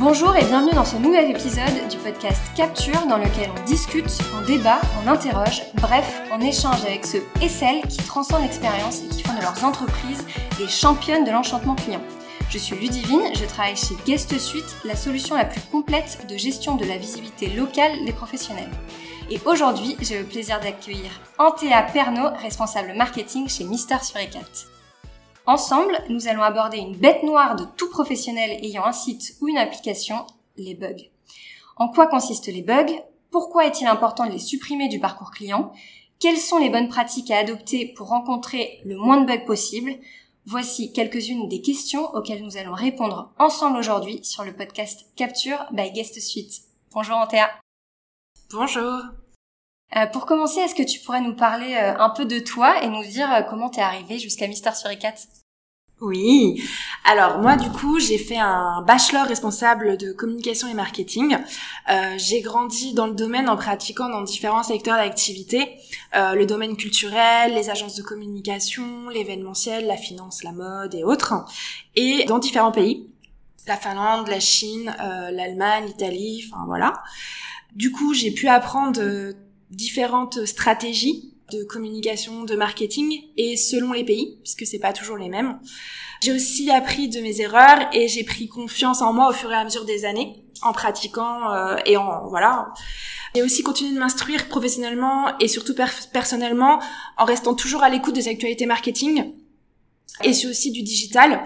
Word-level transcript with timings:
Bonjour 0.00 0.36
et 0.36 0.44
bienvenue 0.44 0.74
dans 0.74 0.84
ce 0.84 0.94
nouvel 0.94 1.28
épisode 1.28 1.88
du 1.90 1.96
podcast 1.96 2.40
Capture 2.54 3.04
dans 3.08 3.18
lequel 3.18 3.50
on 3.50 3.64
discute, 3.64 4.06
on 4.36 4.46
débat, 4.46 4.80
on 5.02 5.08
interroge, 5.08 5.62
bref, 5.74 6.22
on 6.30 6.40
échange 6.40 6.84
avec 6.84 7.04
ceux 7.04 7.24
et 7.42 7.48
celles 7.48 7.82
qui 7.82 7.96
transcendent 7.96 8.42
l'expérience 8.42 9.02
et 9.02 9.08
qui 9.08 9.24
font 9.24 9.34
de 9.34 9.40
leurs 9.40 9.64
entreprises 9.64 10.24
des 10.56 10.68
championnes 10.68 11.24
de 11.24 11.32
l'enchantement 11.32 11.74
client. 11.74 12.00
Je 12.48 12.58
suis 12.58 12.76
Ludivine, 12.76 13.34
je 13.34 13.44
travaille 13.44 13.76
chez 13.76 13.96
Guest 14.06 14.38
Suite, 14.38 14.76
la 14.84 14.94
solution 14.94 15.34
la 15.34 15.46
plus 15.46 15.62
complète 15.62 16.24
de 16.28 16.36
gestion 16.36 16.76
de 16.76 16.84
la 16.84 16.96
visibilité 16.96 17.48
locale 17.48 18.04
des 18.06 18.12
professionnels. 18.12 18.70
Et 19.32 19.40
aujourd'hui, 19.46 19.96
j'ai 20.00 20.20
le 20.20 20.24
plaisir 20.24 20.60
d'accueillir 20.60 21.10
Antea 21.38 21.82
Pernaud, 21.92 22.30
responsable 22.40 22.94
marketing 22.94 23.48
chez 23.48 23.64
Mister 23.64 23.96
Suricat. 24.00 24.77
Ensemble, 25.48 25.98
nous 26.10 26.28
allons 26.28 26.42
aborder 26.42 26.76
une 26.76 26.94
bête 26.94 27.22
noire 27.22 27.56
de 27.56 27.64
tout 27.64 27.88
professionnel 27.88 28.62
ayant 28.62 28.84
un 28.84 28.92
site 28.92 29.34
ou 29.40 29.48
une 29.48 29.56
application, 29.56 30.26
les 30.58 30.74
bugs. 30.74 31.08
En 31.76 31.88
quoi 31.88 32.06
consistent 32.06 32.48
les 32.48 32.60
bugs? 32.60 32.92
Pourquoi 33.30 33.64
est-il 33.64 33.86
important 33.86 34.26
de 34.26 34.32
les 34.32 34.38
supprimer 34.38 34.88
du 34.88 35.00
parcours 35.00 35.30
client? 35.30 35.72
Quelles 36.20 36.36
sont 36.36 36.58
les 36.58 36.68
bonnes 36.68 36.90
pratiques 36.90 37.30
à 37.30 37.38
adopter 37.38 37.94
pour 37.96 38.08
rencontrer 38.08 38.82
le 38.84 38.98
moins 38.98 39.22
de 39.22 39.26
bugs 39.26 39.46
possible? 39.46 39.94
Voici 40.44 40.92
quelques-unes 40.92 41.48
des 41.48 41.62
questions 41.62 42.14
auxquelles 42.14 42.44
nous 42.44 42.58
allons 42.58 42.74
répondre 42.74 43.32
ensemble 43.38 43.78
aujourd'hui 43.78 44.22
sur 44.24 44.44
le 44.44 44.54
podcast 44.54 45.06
Capture 45.16 45.64
by 45.72 45.90
Guest 45.92 46.20
Suite. 46.20 46.60
Bonjour 46.92 47.16
Antea. 47.16 47.48
Bonjour. 48.52 49.00
Euh, 49.96 50.06
pour 50.06 50.26
commencer, 50.26 50.60
est-ce 50.60 50.74
que 50.74 50.82
tu 50.82 51.00
pourrais 51.00 51.20
nous 51.20 51.34
parler 51.34 51.74
euh, 51.74 51.98
un 51.98 52.10
peu 52.10 52.24
de 52.24 52.38
toi 52.38 52.82
et 52.82 52.88
nous 52.88 53.04
dire 53.04 53.32
euh, 53.32 53.42
comment 53.42 53.70
t'es 53.70 53.80
arrivé 53.80 54.18
jusqu'à 54.18 54.46
Mister 54.46 54.70
Suricat 54.74 55.14
oui. 56.00 56.62
Alors 57.04 57.38
moi 57.38 57.56
du 57.56 57.68
coup 57.70 57.98
j'ai 57.98 58.18
fait 58.18 58.38
un 58.38 58.82
bachelor 58.82 59.26
responsable 59.26 59.96
de 59.96 60.12
communication 60.12 60.68
et 60.68 60.74
marketing. 60.74 61.36
Euh, 61.90 62.14
j'ai 62.16 62.40
grandi 62.40 62.94
dans 62.94 63.08
le 63.08 63.14
domaine 63.14 63.48
en 63.48 63.56
pratiquant 63.56 64.08
dans 64.08 64.22
différents 64.22 64.62
secteurs 64.62 64.96
d'activité, 64.96 65.80
euh, 66.14 66.34
le 66.34 66.46
domaine 66.46 66.76
culturel, 66.76 67.52
les 67.54 67.68
agences 67.68 67.96
de 67.96 68.02
communication, 68.02 69.08
l'événementiel, 69.08 69.88
la 69.88 69.96
finance, 69.96 70.44
la 70.44 70.52
mode 70.52 70.94
et 70.94 71.02
autres, 71.02 71.34
et 71.96 72.24
dans 72.26 72.38
différents 72.38 72.72
pays, 72.72 73.10
la 73.66 73.76
Finlande, 73.76 74.28
la 74.28 74.40
Chine, 74.40 74.94
euh, 75.00 75.32
l'Allemagne, 75.32 75.86
l'Italie, 75.86 76.48
enfin 76.48 76.62
voilà. 76.66 76.92
Du 77.74 77.90
coup 77.90 78.14
j'ai 78.14 78.30
pu 78.30 78.46
apprendre 78.46 79.00
différentes 79.70 80.44
stratégies 80.46 81.34
de 81.52 81.64
communication, 81.64 82.44
de 82.44 82.56
marketing 82.56 83.22
et 83.36 83.56
selon 83.56 83.92
les 83.92 84.04
pays, 84.04 84.38
puisque 84.42 84.66
c'est 84.66 84.78
pas 84.78 84.92
toujours 84.92 85.16
les 85.16 85.28
mêmes. 85.28 85.58
J'ai 86.22 86.32
aussi 86.32 86.70
appris 86.70 87.08
de 87.08 87.20
mes 87.20 87.40
erreurs 87.40 87.88
et 87.92 88.08
j'ai 88.08 88.24
pris 88.24 88.48
confiance 88.48 89.02
en 89.02 89.12
moi 89.12 89.28
au 89.28 89.32
fur 89.32 89.50
et 89.50 89.54
à 89.54 89.64
mesure 89.64 89.84
des 89.84 90.04
années 90.04 90.44
en 90.62 90.72
pratiquant 90.72 91.52
euh, 91.52 91.76
et 91.86 91.96
en 91.96 92.28
voilà. 92.28 92.72
J'ai 93.34 93.42
aussi 93.42 93.62
continué 93.62 93.94
de 93.94 93.98
m'instruire 93.98 94.48
professionnellement 94.48 95.38
et 95.38 95.48
surtout 95.48 95.74
personnellement 96.12 96.80
en 97.16 97.24
restant 97.24 97.54
toujours 97.54 97.82
à 97.82 97.88
l'écoute 97.88 98.14
des 98.14 98.28
actualités 98.28 98.66
marketing 98.66 99.32
et 100.24 100.32
c'est 100.32 100.48
aussi 100.48 100.72
du 100.72 100.82
digital. 100.82 101.44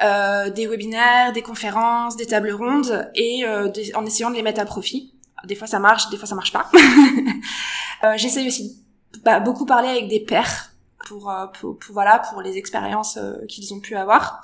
Euh, 0.00 0.50
des 0.50 0.68
webinaires, 0.68 1.32
des 1.32 1.42
conférences, 1.42 2.16
des 2.16 2.26
tables 2.26 2.52
rondes 2.52 3.10
et 3.16 3.44
euh, 3.44 3.68
en 3.96 4.06
essayant 4.06 4.30
de 4.30 4.36
les 4.36 4.42
mettre 4.42 4.60
à 4.60 4.64
profit. 4.64 5.12
Des 5.44 5.54
fois 5.54 5.66
ça 5.66 5.78
marche, 5.78 6.08
des 6.10 6.16
fois 6.16 6.26
ça 6.26 6.34
marche 6.34 6.52
pas. 6.52 6.70
euh, 8.04 8.14
J'essaye 8.16 8.46
aussi 8.46 8.84
bah, 9.24 9.40
beaucoup 9.40 9.66
parler 9.66 9.88
avec 9.88 10.08
des 10.08 10.20
pairs 10.20 10.70
pour, 11.06 11.30
euh, 11.30 11.46
pour, 11.46 11.78
pour, 11.78 11.92
voilà 11.92 12.18
pour 12.18 12.42
les 12.42 12.56
expériences 12.56 13.16
euh, 13.16 13.44
qu'ils 13.48 13.72
ont 13.74 13.80
pu 13.80 13.96
avoir. 13.96 14.42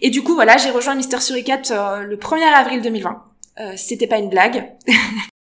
Et 0.00 0.10
du 0.10 0.22
coup 0.22 0.34
voilà, 0.34 0.56
j'ai 0.56 0.70
rejoint 0.70 0.94
Mister 0.94 1.20
Suricat 1.20 1.62
euh, 1.70 2.02
le 2.02 2.16
1er 2.16 2.52
avril 2.54 2.82
2020. 2.82 3.22
c'était 3.76 4.06
pas 4.06 4.18
une 4.18 4.28
blague. 4.28 4.76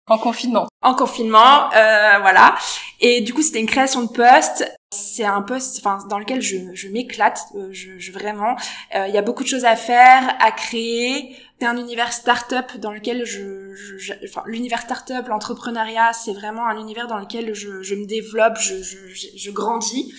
En 0.08 0.18
confinement. 0.18 0.66
en 0.82 0.94
confinement, 0.94 1.68
voilà. 1.70 2.56
Et 3.00 3.20
du 3.20 3.32
coup, 3.32 3.40
c'était 3.40 3.60
une 3.60 3.68
création 3.68 4.02
de 4.02 4.08
poste. 4.08 4.68
C'est 4.92 5.24
un 5.24 5.42
poste, 5.42 5.78
enfin, 5.78 6.06
dans 6.08 6.18
lequel 6.18 6.40
je, 6.40 6.56
je 6.74 6.88
m'éclate, 6.88 7.40
je, 7.70 7.98
je, 7.98 8.12
vraiment. 8.12 8.56
Il 8.94 9.12
y 9.12 9.18
a 9.18 9.22
beaucoup 9.22 9.42
de 9.42 9.48
choses 9.48 9.64
à 9.64 9.74
faire, 9.74 10.36
à 10.38 10.52
créer 10.52 11.34
c'est 11.62 11.68
un 11.68 11.76
univers 11.76 12.12
start-up 12.12 12.76
dans 12.78 12.90
lequel 12.90 13.24
je, 13.24 13.72
je, 13.76 14.14
enfin 14.24 14.42
l'univers 14.46 14.80
start-up, 14.80 15.28
l'entrepreneuriat, 15.28 16.12
c'est 16.12 16.32
vraiment 16.32 16.66
un 16.66 16.76
univers 16.76 17.06
dans 17.06 17.18
lequel 17.18 17.54
je, 17.54 17.84
je 17.84 17.94
me 17.94 18.04
développe, 18.04 18.58
je, 18.58 18.82
je, 18.82 18.96
je 19.36 19.50
grandis. 19.52 20.12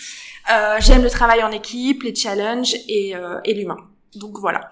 Euh, 0.49 0.77
J'aime 0.79 1.03
le 1.03 1.09
travail 1.09 1.43
en 1.43 1.51
équipe, 1.51 2.03
les 2.03 2.15
challenges 2.15 2.75
et, 2.87 3.13
euh, 3.17 3.41
et 3.43 3.53
l'humain. 3.53 3.75
Donc 4.15 4.39
voilà. 4.39 4.69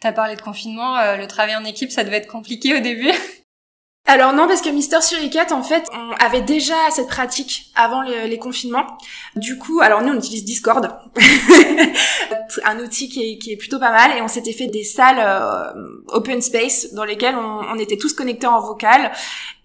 T'as 0.00 0.10
parlé 0.10 0.34
de 0.34 0.40
confinement, 0.40 0.98
euh, 0.98 1.16
le 1.16 1.28
travail 1.28 1.54
en 1.54 1.64
équipe, 1.64 1.92
ça 1.92 2.02
devait 2.02 2.16
être 2.16 2.26
compliqué 2.26 2.76
au 2.76 2.80
début. 2.80 3.12
Alors 4.06 4.34
non, 4.34 4.46
parce 4.46 4.60
que 4.60 4.68
Mister 4.68 5.00
Suricat, 5.00 5.46
en 5.52 5.62
fait, 5.62 5.88
on 5.94 6.12
avait 6.22 6.42
déjà 6.42 6.74
cette 6.90 7.08
pratique 7.08 7.72
avant 7.74 8.02
les 8.02 8.38
confinements. 8.38 8.86
Du 9.34 9.56
coup, 9.56 9.80
alors 9.80 10.02
nous, 10.02 10.12
on 10.12 10.18
utilise 10.18 10.44
Discord, 10.44 10.90
un 12.64 12.78
outil 12.80 13.08
qui 13.08 13.32
est, 13.32 13.38
qui 13.38 13.52
est, 13.52 13.56
plutôt 13.56 13.78
pas 13.78 13.90
mal, 13.90 14.14
et 14.14 14.20
on 14.20 14.28
s'était 14.28 14.52
fait 14.52 14.66
des 14.66 14.84
salles 14.84 15.18
euh, 15.18 16.02
open 16.08 16.42
space 16.42 16.92
dans 16.92 17.04
lesquelles 17.04 17.34
on, 17.34 17.62
on, 17.72 17.78
était 17.78 17.96
tous 17.96 18.12
connectés 18.12 18.46
en 18.46 18.60
vocal, 18.60 19.10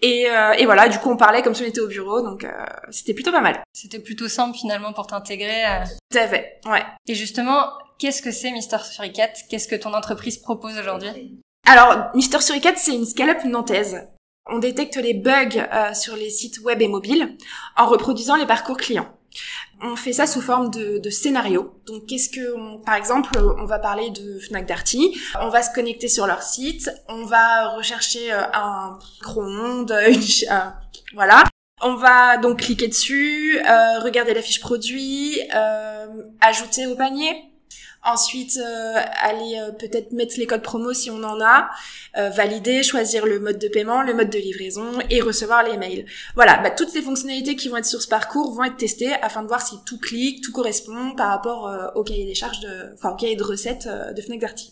et, 0.02 0.32
euh, 0.32 0.54
et, 0.54 0.64
voilà, 0.64 0.88
du 0.88 1.00
coup, 1.00 1.10
on 1.12 1.18
parlait 1.18 1.42
comme 1.42 1.54
si 1.54 1.64
on 1.64 1.68
était 1.68 1.82
au 1.82 1.88
bureau, 1.88 2.22
donc 2.22 2.46
euh, 2.46 2.50
c'était 2.92 3.14
plutôt 3.14 3.34
pas 3.34 3.42
mal. 3.42 3.62
C'était 3.74 4.00
plutôt 4.00 4.30
simple 4.30 4.58
finalement 4.58 4.94
pour 4.94 5.08
t'intégrer. 5.08 5.64
Tout 6.10 6.18
à 6.18 6.28
fait, 6.28 6.62
ouais. 6.66 6.84
Et 7.08 7.14
justement, 7.14 7.66
qu'est-ce 7.98 8.22
que 8.22 8.32
c'est 8.32 8.52
Mister 8.52 8.78
Suricat? 8.90 9.34
Qu'est-ce 9.50 9.68
que 9.68 9.76
ton 9.76 9.94
entreprise 9.94 10.38
propose 10.38 10.78
aujourd'hui? 10.80 11.38
Alors, 11.68 12.10
Mister 12.16 12.40
Suricat, 12.40 12.78
c'est 12.78 12.96
une 12.96 13.06
scale-up 13.06 13.44
nantaise 13.44 14.08
on 14.52 14.60
détecte 14.60 14.98
les 14.98 15.14
bugs 15.14 15.50
euh, 15.58 15.94
sur 15.94 16.16
les 16.16 16.30
sites 16.30 16.60
web 16.62 16.82
et 16.82 16.88
mobiles 16.88 17.38
en 17.78 17.88
reproduisant 17.88 18.36
les 18.36 18.46
parcours 18.46 18.78
clients. 18.78 19.10
On 19.82 19.96
fait 19.96 20.12
ça 20.12 20.28
sous 20.28 20.42
forme 20.42 20.70
de, 20.72 20.98
de 20.98 21.10
scénario. 21.10 21.74
Donc, 21.86 22.08
qu'est-ce 22.08 22.30
que, 22.30 22.84
par 22.84 22.96
exemple, 22.96 23.32
on 23.38 23.66
va 23.66 23.80
parler 23.80 24.10
de 24.10 24.40
Fnac 24.40 24.66
Darty. 24.66 25.18
On 25.40 25.50
va 25.50 25.64
se 25.64 25.74
connecter 25.74 26.10
sur 26.10 26.28
leur 26.28 26.42
site. 26.42 26.90
On 27.08 27.24
va 27.26 27.70
rechercher 27.70 28.32
euh, 28.34 28.42
un 28.54 29.00
micro-ondes, 29.16 29.96
voilà. 31.14 31.44
On 31.82 31.96
va 31.96 32.36
donc 32.38 32.60
cliquer 32.60 32.90
dessus, 32.90 33.58
euh, 33.58 34.00
regarder 34.00 34.34
la 34.34 34.42
fiche 34.42 34.60
produit, 34.60 35.40
ajouter 36.42 36.88
au 36.88 36.96
panier, 36.96 37.49
Ensuite, 38.06 38.58
euh, 38.58 38.94
aller 39.22 39.60
euh, 39.60 39.72
peut-être 39.72 40.14
mettre 40.14 40.36
les 40.38 40.48
codes 40.48 40.62
promo 40.62 40.94
si 40.94 41.12
on 41.12 41.22
en 41.22 41.42
a, 41.42 41.70
euh, 42.18 42.30
valider, 42.30 42.82
choisir 42.82 43.26
le 43.26 43.42
mode 43.42 43.60
de 43.60 43.68
paiement, 43.68 44.04
le 44.04 44.14
mode 44.14 44.30
de 44.30 44.40
livraison 44.40 44.94
et 45.10 45.20
recevoir 45.20 45.64
les 45.64 45.76
mails. 45.76 46.06
Voilà, 46.34 46.58
bah, 46.60 46.72
toutes 46.72 46.94
les 46.94 47.02
fonctionnalités 47.02 47.58
qui 47.58 47.68
vont 47.68 47.76
être 47.76 47.86
sur 47.86 48.02
ce 48.02 48.08
parcours 48.08 48.54
vont 48.54 48.64
être 48.64 48.78
testées 48.78 49.12
afin 49.14 49.44
de 49.44 49.48
voir 49.48 49.62
si 49.62 49.76
tout 49.86 50.00
clique, 50.00 50.42
tout 50.42 50.54
correspond 50.54 51.14
par 51.16 51.28
rapport 51.30 51.92
au 51.96 52.04
cahier 52.04 52.26
des 52.26 52.36
charges 52.36 52.62
de, 52.62 52.94
enfin 52.94 53.10
au 53.12 53.16
cahier 53.16 53.36
de 53.36 53.44
recettes 53.44 53.88
de 53.88 54.22
Fnac 54.22 54.40
Darty. 54.40 54.72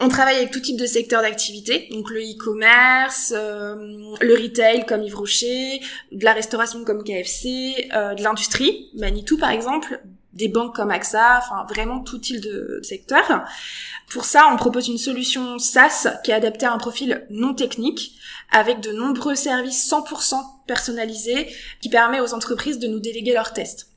On 0.00 0.08
travaille 0.08 0.36
avec 0.36 0.50
tout 0.50 0.60
type 0.60 0.78
de 0.78 0.86
secteur 0.86 1.22
d'activité, 1.22 1.88
donc 1.92 2.10
le 2.10 2.20
e-commerce, 2.20 3.32
le 3.32 4.42
retail 4.42 4.84
comme 4.86 5.02
Yves 5.02 5.16
Rocher, 5.16 5.80
de 6.10 6.24
la 6.24 6.32
restauration 6.32 6.84
comme 6.84 7.04
KFC, 7.04 7.88
de 7.92 8.22
l'industrie, 8.22 8.90
Manitou 8.94 9.38
par 9.38 9.50
exemple, 9.50 10.00
des 10.32 10.48
banques 10.48 10.74
comme 10.74 10.90
AXA, 10.90 11.38
enfin 11.38 11.66
vraiment 11.68 12.00
tout 12.00 12.18
type 12.18 12.40
de 12.40 12.80
secteur. 12.82 13.44
Pour 14.10 14.24
ça, 14.24 14.48
on 14.52 14.56
propose 14.56 14.88
une 14.88 14.98
solution 14.98 15.58
SaaS 15.58 16.08
qui 16.24 16.30
est 16.30 16.34
adaptée 16.34 16.66
à 16.66 16.72
un 16.72 16.78
profil 16.78 17.26
non 17.30 17.54
technique 17.54 18.18
avec 18.50 18.80
de 18.80 18.92
nombreux 18.92 19.34
services 19.34 19.88
100% 19.90 20.36
personnalisés 20.66 21.48
qui 21.80 21.88
permet 21.88 22.20
aux 22.20 22.34
entreprises 22.34 22.78
de 22.78 22.88
nous 22.88 23.00
déléguer 23.00 23.32
leurs 23.32 23.52
tests. 23.52 23.88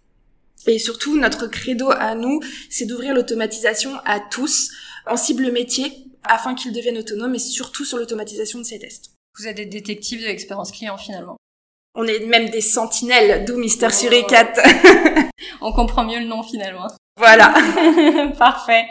Et 0.68 0.80
surtout, 0.80 1.18
notre 1.18 1.48
credo 1.48 1.92
à 1.92 2.16
nous, 2.16 2.40
c'est 2.70 2.86
d'ouvrir 2.86 3.14
l'automatisation 3.14 3.92
à 4.06 4.20
tous 4.20 4.72
en 5.06 5.18
cible 5.18 5.52
métier 5.52 6.06
afin 6.24 6.56
qu'ils 6.56 6.74
deviennent 6.74 6.98
autonomes 6.98 7.36
et 7.36 7.40
surtout 7.40 7.86
sur 7.86 7.98
l'automatisation 7.98 8.60
de 8.60 8.64
ces 8.64 8.80
tests. 8.80 9.12
Vous 9.38 9.48
êtes 9.48 9.58
des 9.58 9.66
détectives 9.66 10.22
de 10.22 10.26
l'expérience 10.26 10.72
client 10.72 10.98
finalement. 10.98 11.38
On 11.94 12.06
est 12.06 12.26
même 12.26 12.50
des 12.50 12.62
sentinelles, 12.62 13.46
d'où 13.46 13.58
Mister 13.58 13.90
Suricat. 13.90 14.54
On 15.62 15.72
comprend 15.72 16.04
mieux 16.04 16.20
le 16.20 16.26
nom 16.26 16.44
finalement. 16.44 16.88
Voilà. 17.18 17.54
Parfait. 18.38 18.86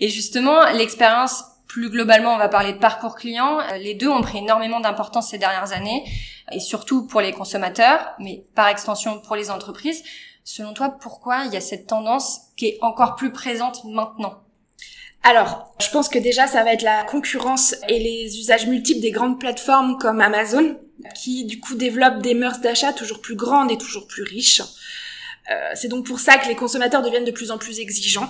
Et 0.00 0.08
justement, 0.08 0.70
l'expérience, 0.72 1.44
plus 1.66 1.88
globalement, 1.88 2.34
on 2.34 2.38
va 2.38 2.48
parler 2.48 2.72
de 2.72 2.78
parcours 2.78 3.14
client. 3.14 3.60
Euh, 3.60 3.76
les 3.78 3.94
deux 3.94 4.08
ont 4.08 4.22
pris 4.22 4.38
énormément 4.38 4.80
d'importance 4.80 5.30
ces 5.30 5.38
dernières 5.38 5.72
années, 5.72 6.04
et 6.52 6.60
surtout 6.60 7.06
pour 7.06 7.20
les 7.20 7.32
consommateurs, 7.32 8.12
mais 8.18 8.44
par 8.54 8.68
extension 8.68 9.20
pour 9.20 9.36
les 9.36 9.50
entreprises. 9.50 10.02
Selon 10.44 10.74
toi, 10.74 10.88
pourquoi 11.00 11.44
il 11.44 11.52
y 11.52 11.56
a 11.56 11.60
cette 11.60 11.86
tendance 11.86 12.40
qui 12.56 12.66
est 12.66 12.78
encore 12.80 13.14
plus 13.14 13.30
présente 13.30 13.84
maintenant? 13.84 14.42
Alors, 15.22 15.74
je 15.80 15.88
pense 15.90 16.08
que 16.08 16.18
déjà, 16.18 16.46
ça 16.46 16.64
va 16.64 16.72
être 16.72 16.82
la 16.82 17.04
concurrence 17.04 17.74
et 17.88 17.98
les 17.98 18.38
usages 18.38 18.66
multiples 18.66 19.00
des 19.00 19.10
grandes 19.10 19.38
plateformes 19.38 19.98
comme 19.98 20.20
Amazon, 20.20 20.76
qui 21.14 21.44
du 21.44 21.60
coup 21.60 21.76
développent 21.76 22.22
des 22.22 22.34
mœurs 22.34 22.60
d'achat 22.60 22.92
toujours 22.92 23.20
plus 23.20 23.36
grandes 23.36 23.70
et 23.70 23.78
toujours 23.78 24.06
plus 24.06 24.22
riches. 24.22 24.62
Euh, 25.50 25.70
c'est 25.74 25.88
donc 25.88 26.06
pour 26.06 26.20
ça 26.20 26.38
que 26.38 26.48
les 26.48 26.54
consommateurs 26.54 27.02
deviennent 27.02 27.24
de 27.24 27.30
plus 27.30 27.50
en 27.50 27.58
plus 27.58 27.80
exigeants. 27.80 28.28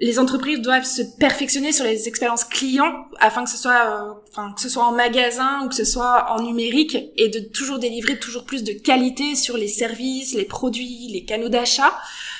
les 0.00 0.18
entreprises 0.18 0.60
doivent 0.60 0.84
se 0.84 1.02
perfectionner 1.18 1.70
sur 1.70 1.84
les 1.84 2.08
expériences 2.08 2.42
clients 2.42 3.06
afin 3.20 3.44
que 3.44 3.50
ce 3.50 3.56
soit, 3.56 3.86
euh, 3.86 4.12
enfin, 4.32 4.52
que 4.52 4.60
ce 4.60 4.68
soit 4.68 4.84
en 4.84 4.90
magasin 4.90 5.64
ou 5.64 5.68
que 5.68 5.74
ce 5.74 5.84
soit 5.84 6.32
en 6.32 6.42
numérique 6.42 6.98
et 7.16 7.28
de 7.28 7.38
toujours 7.38 7.78
délivrer 7.78 8.18
toujours 8.18 8.44
plus 8.44 8.64
de 8.64 8.72
qualité 8.72 9.36
sur 9.36 9.56
les 9.56 9.68
services, 9.68 10.34
les 10.34 10.44
produits, 10.44 11.08
les 11.12 11.24
canaux 11.24 11.48
d'achat, 11.48 11.96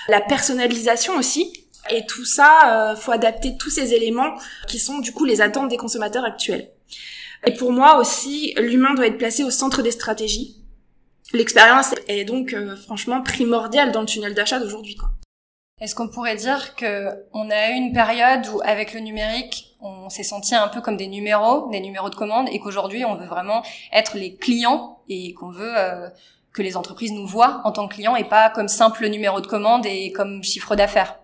la 0.08 0.20
personnalisation 0.20 1.16
aussi. 1.16 1.52
Et 1.90 2.04
tout 2.06 2.24
ça, 2.24 2.92
euh, 2.92 2.96
faut 2.96 3.12
adapter 3.12 3.56
tous 3.56 3.70
ces 3.70 3.94
éléments 3.94 4.34
qui 4.66 4.80
sont 4.80 4.98
du 4.98 5.12
coup 5.12 5.24
les 5.24 5.40
attentes 5.40 5.68
des 5.68 5.76
consommateurs 5.76 6.24
actuels. 6.24 6.70
Et 7.46 7.52
pour 7.52 7.72
moi 7.72 7.98
aussi, 7.98 8.54
l'humain 8.56 8.94
doit 8.94 9.06
être 9.06 9.18
placé 9.18 9.44
au 9.44 9.50
centre 9.50 9.82
des 9.82 9.90
stratégies. 9.90 10.63
L'expérience 11.34 11.96
est 12.06 12.24
donc 12.24 12.52
euh, 12.52 12.76
franchement 12.76 13.20
primordiale 13.20 13.90
dans 13.90 14.02
le 14.02 14.06
tunnel 14.06 14.34
d'achat 14.34 14.60
d'aujourd'hui. 14.60 14.96
Est-ce 15.80 15.96
qu'on 15.96 16.06
pourrait 16.06 16.36
dire 16.36 16.76
que 16.76 17.08
on 17.32 17.50
a 17.50 17.70
eu 17.70 17.74
une 17.74 17.92
période 17.92 18.46
où, 18.54 18.60
avec 18.62 18.94
le 18.94 19.00
numérique, 19.00 19.76
on 19.80 20.08
s'est 20.08 20.22
senti 20.22 20.54
un 20.54 20.68
peu 20.68 20.80
comme 20.80 20.96
des 20.96 21.08
numéros, 21.08 21.68
des 21.72 21.80
numéros 21.80 22.08
de 22.08 22.14
commande, 22.14 22.48
et 22.52 22.60
qu'aujourd'hui, 22.60 23.04
on 23.04 23.16
veut 23.16 23.26
vraiment 23.26 23.64
être 23.92 24.16
les 24.16 24.36
clients 24.36 25.00
et 25.08 25.34
qu'on 25.34 25.50
veut 25.50 25.76
euh, 25.76 26.08
que 26.52 26.62
les 26.62 26.76
entreprises 26.76 27.10
nous 27.10 27.26
voient 27.26 27.62
en 27.64 27.72
tant 27.72 27.88
que 27.88 27.94
clients 27.94 28.14
et 28.14 28.22
pas 28.22 28.48
comme 28.50 28.68
simple 28.68 29.04
numéro 29.08 29.40
de 29.40 29.48
commande 29.48 29.86
et 29.86 30.12
comme 30.12 30.44
chiffre 30.44 30.76
d'affaires? 30.76 31.18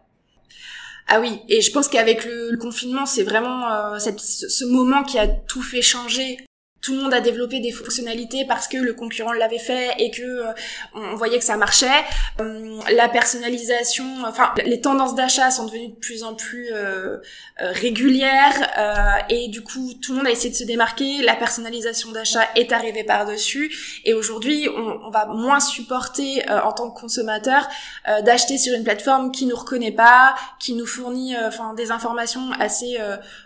Ah 1.07 1.21
oui, 1.21 1.41
et 1.49 1.61
je 1.61 1.71
pense 1.71 1.87
qu'avec 1.87 2.25
le, 2.25 2.57
confinement, 2.57 3.07
c'est 3.07 3.23
vraiment 3.23 3.71
euh, 3.71 3.99
cette, 4.01 4.19
ce 4.19 4.65
moment 4.65 5.05
qui 5.05 5.21
a 5.21 5.29
tout 5.29 5.63
fait 5.63 5.83
changer 5.83 6.37
tout 6.81 6.95
le 6.95 7.03
monde 7.03 7.13
a 7.13 7.21
développé 7.21 7.61
des 7.61 7.73
fonctionnalités 7.73 8.47
parce 8.47 8.67
que 8.67 8.79
le 8.79 8.95
concurrent 8.95 9.33
l'avait 9.33 9.59
fait 9.59 9.95
et 9.99 10.11
que 10.11 10.23
euh, 10.23 10.53
on 10.95 11.15
voyait 11.15 11.39
que 11.39 11.45
ça 11.45 11.57
marchait. 11.57 11.87
Euh, 12.41 12.79
la 12.93 13.09
personnalisation, 13.09 14.07
enfin 14.27 14.53
les 14.65 14.81
tendances 14.81 15.15
d'achat 15.15 15.51
sont 15.51 15.67
devenues 15.67 15.89
de 15.89 15.97
plus 15.97 16.23
en 16.25 16.35
plus 16.35 16.69
euh, 16.73 17.19
régulières 17.59 19.27
et 19.29 19.49
du 19.49 19.63
coup 19.63 19.93
tout 20.01 20.13
le 20.13 20.19
monde 20.19 20.27
a 20.27 20.31
essayé 20.31 20.51
de 20.51 20.55
se 20.55 20.65
démarquer. 20.65 21.23
La 21.23 21.35
personnalisation 21.35 22.13
d'achat 22.13 22.49
est 22.57 22.73
arrivée 22.73 23.05
par 23.05 23.27
dessus 23.27 24.01
et 24.05 24.15
aujourd'hui 24.15 24.69
on, 24.75 25.01
on, 25.07 25.11
va 25.11 25.27
moins 25.27 25.61
supporter 25.61 26.43
en 26.49 26.73
tant 26.73 26.91
que 26.91 26.99
consommateur 26.99 27.69
d'acheter 28.23 28.59
sur 28.59 28.75
une 28.75 28.85
plateforme 28.85 29.33
qui 29.33 29.47
nous 29.47 29.57
reconnaît 29.57 29.93
pas, 29.93 30.35
qui 30.59 30.75
nous 30.75 30.87
fournit 30.87 31.37
enfin 31.37 31.75
des 31.75 31.91
informations 31.91 32.53
assez 32.59 32.99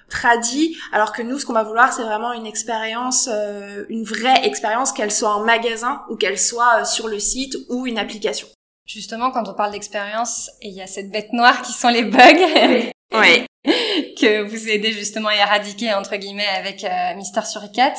tradies, 0.08 0.76
alors 0.92 1.12
que 1.12 1.22
nous 1.22 1.38
ce 1.38 1.46
qu'on 1.46 1.52
va 1.52 1.62
vouloir 1.62 1.92
c'est 1.92 2.02
vraiment 2.02 2.32
une 2.32 2.46
expérience 2.46 3.28
euh, 3.32 3.84
une 3.88 4.04
vraie 4.04 4.46
expérience, 4.46 4.92
qu'elle 4.92 5.12
soit 5.12 5.34
en 5.34 5.44
magasin 5.44 6.02
ou 6.10 6.16
qu'elle 6.16 6.38
soit 6.38 6.80
euh, 6.80 6.84
sur 6.84 7.08
le 7.08 7.18
site 7.18 7.56
ou 7.68 7.86
une 7.86 7.98
application. 7.98 8.48
Justement, 8.86 9.30
quand 9.30 9.48
on 9.48 9.54
parle 9.54 9.72
d'expérience, 9.72 10.50
il 10.60 10.72
y 10.72 10.82
a 10.82 10.86
cette 10.86 11.10
bête 11.10 11.32
noire 11.32 11.62
qui 11.62 11.72
sont 11.72 11.88
les 11.88 12.04
bugs. 12.04 12.90
Oui. 13.16 13.46
que 14.18 14.42
vous 14.42 14.68
aidez 14.68 14.90
justement 14.90 15.28
à 15.28 15.36
éradiquer 15.36 15.94
entre 15.94 16.16
guillemets 16.16 16.48
avec 16.58 16.82
euh, 16.82 17.14
Mister 17.14 17.42
Suricat 17.42 17.94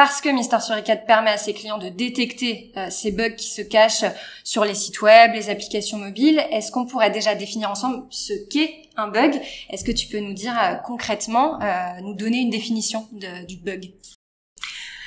parce 0.00 0.22
que 0.22 0.30
Mister 0.30 0.60
Suricat 0.60 0.96
permet 0.96 1.28
à 1.28 1.36
ses 1.36 1.52
clients 1.52 1.76
de 1.76 1.90
détecter 1.90 2.72
euh, 2.78 2.86
ces 2.88 3.12
bugs 3.12 3.34
qui 3.36 3.50
se 3.50 3.60
cachent 3.60 4.06
sur 4.44 4.64
les 4.64 4.74
sites 4.74 5.02
web, 5.02 5.32
les 5.34 5.50
applications 5.50 5.98
mobiles, 5.98 6.42
est-ce 6.50 6.72
qu'on 6.72 6.86
pourrait 6.86 7.10
déjà 7.10 7.34
définir 7.34 7.70
ensemble 7.70 8.06
ce 8.08 8.32
qu'est 8.48 8.88
un 8.96 9.08
bug? 9.08 9.38
Est-ce 9.68 9.84
que 9.84 9.92
tu 9.92 10.06
peux 10.06 10.20
nous 10.20 10.32
dire 10.32 10.80
concrètement, 10.86 11.58
nous 12.02 12.14
donner 12.14 12.38
une 12.38 12.48
définition 12.48 13.08
du 13.46 13.58
bug? 13.58 13.92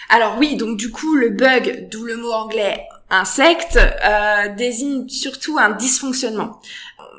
Alors 0.10 0.38
oui, 0.38 0.58
donc 0.58 0.78
du 0.78 0.92
coup, 0.92 1.16
le 1.16 1.32
bug, 1.32 1.88
d'où 1.90 2.04
le 2.04 2.16
mot 2.16 2.32
anglais 2.32 2.88
insecte, 3.10 3.78
euh, 3.78 4.50
désigne 4.50 5.10
surtout 5.10 5.58
un 5.58 5.72
dysfonctionnement. 5.72 6.60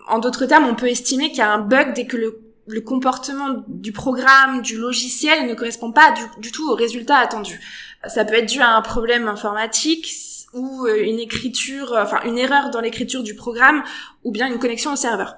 En 0.09 0.21
d'autres 0.21 0.47
termes, 0.47 0.67
on 0.67 0.77
peut 0.77 0.89
estimer 0.89 1.31
qu'il 1.31 1.39
y 1.39 1.43
a 1.43 1.51
un 1.51 1.59
bug 1.59 1.93
dès 1.95 2.07
que 2.07 2.17
le, 2.17 2.44
comportement 2.83 3.65
du 3.69 3.93
programme, 3.93 4.63
du 4.63 4.77
logiciel 4.77 5.47
ne 5.47 5.55
correspond 5.55 5.93
pas 5.93 6.15
du, 6.39 6.51
tout 6.51 6.71
au 6.71 6.75
résultat 6.75 7.17
attendu. 7.17 7.61
Ça 8.07 8.25
peut 8.25 8.35
être 8.35 8.49
dû 8.49 8.61
à 8.61 8.71
un 8.71 8.83
problème 8.83 9.29
informatique 9.29 10.09
ou 10.53 10.87
euh, 10.87 11.03
une 11.03 11.19
écriture, 11.19 11.95
enfin 11.97 12.21
une 12.25 12.39
erreur 12.39 12.71
dans 12.71 12.81
l'écriture 12.81 13.23
du 13.23 13.35
programme 13.35 13.83
ou 14.23 14.31
bien 14.31 14.47
une 14.47 14.59
connexion 14.59 14.93
au 14.93 14.97
serveur. 14.97 15.37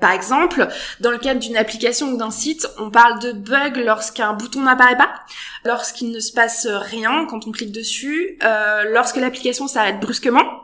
Par 0.00 0.12
exemple, 0.12 0.68
dans 1.00 1.10
le 1.10 1.18
cadre 1.18 1.40
d'une 1.40 1.56
application 1.56 2.12
ou 2.12 2.16
d'un 2.16 2.30
site, 2.30 2.68
on 2.78 2.90
parle 2.90 3.20
de 3.20 3.32
bug 3.32 3.78
lorsqu'un 3.84 4.32
bouton 4.32 4.62
n'apparaît 4.62 4.96
pas, 4.96 5.12
lorsqu'il 5.64 6.12
ne 6.12 6.20
se 6.20 6.32
passe 6.32 6.68
rien 6.68 7.26
quand 7.28 7.48
on 7.48 7.50
clique 7.50 7.72
dessus, 7.72 8.38
euh, 8.44 8.84
lorsque 8.92 9.16
l'application 9.16 9.66
s'arrête 9.66 9.98
brusquement, 9.98 10.62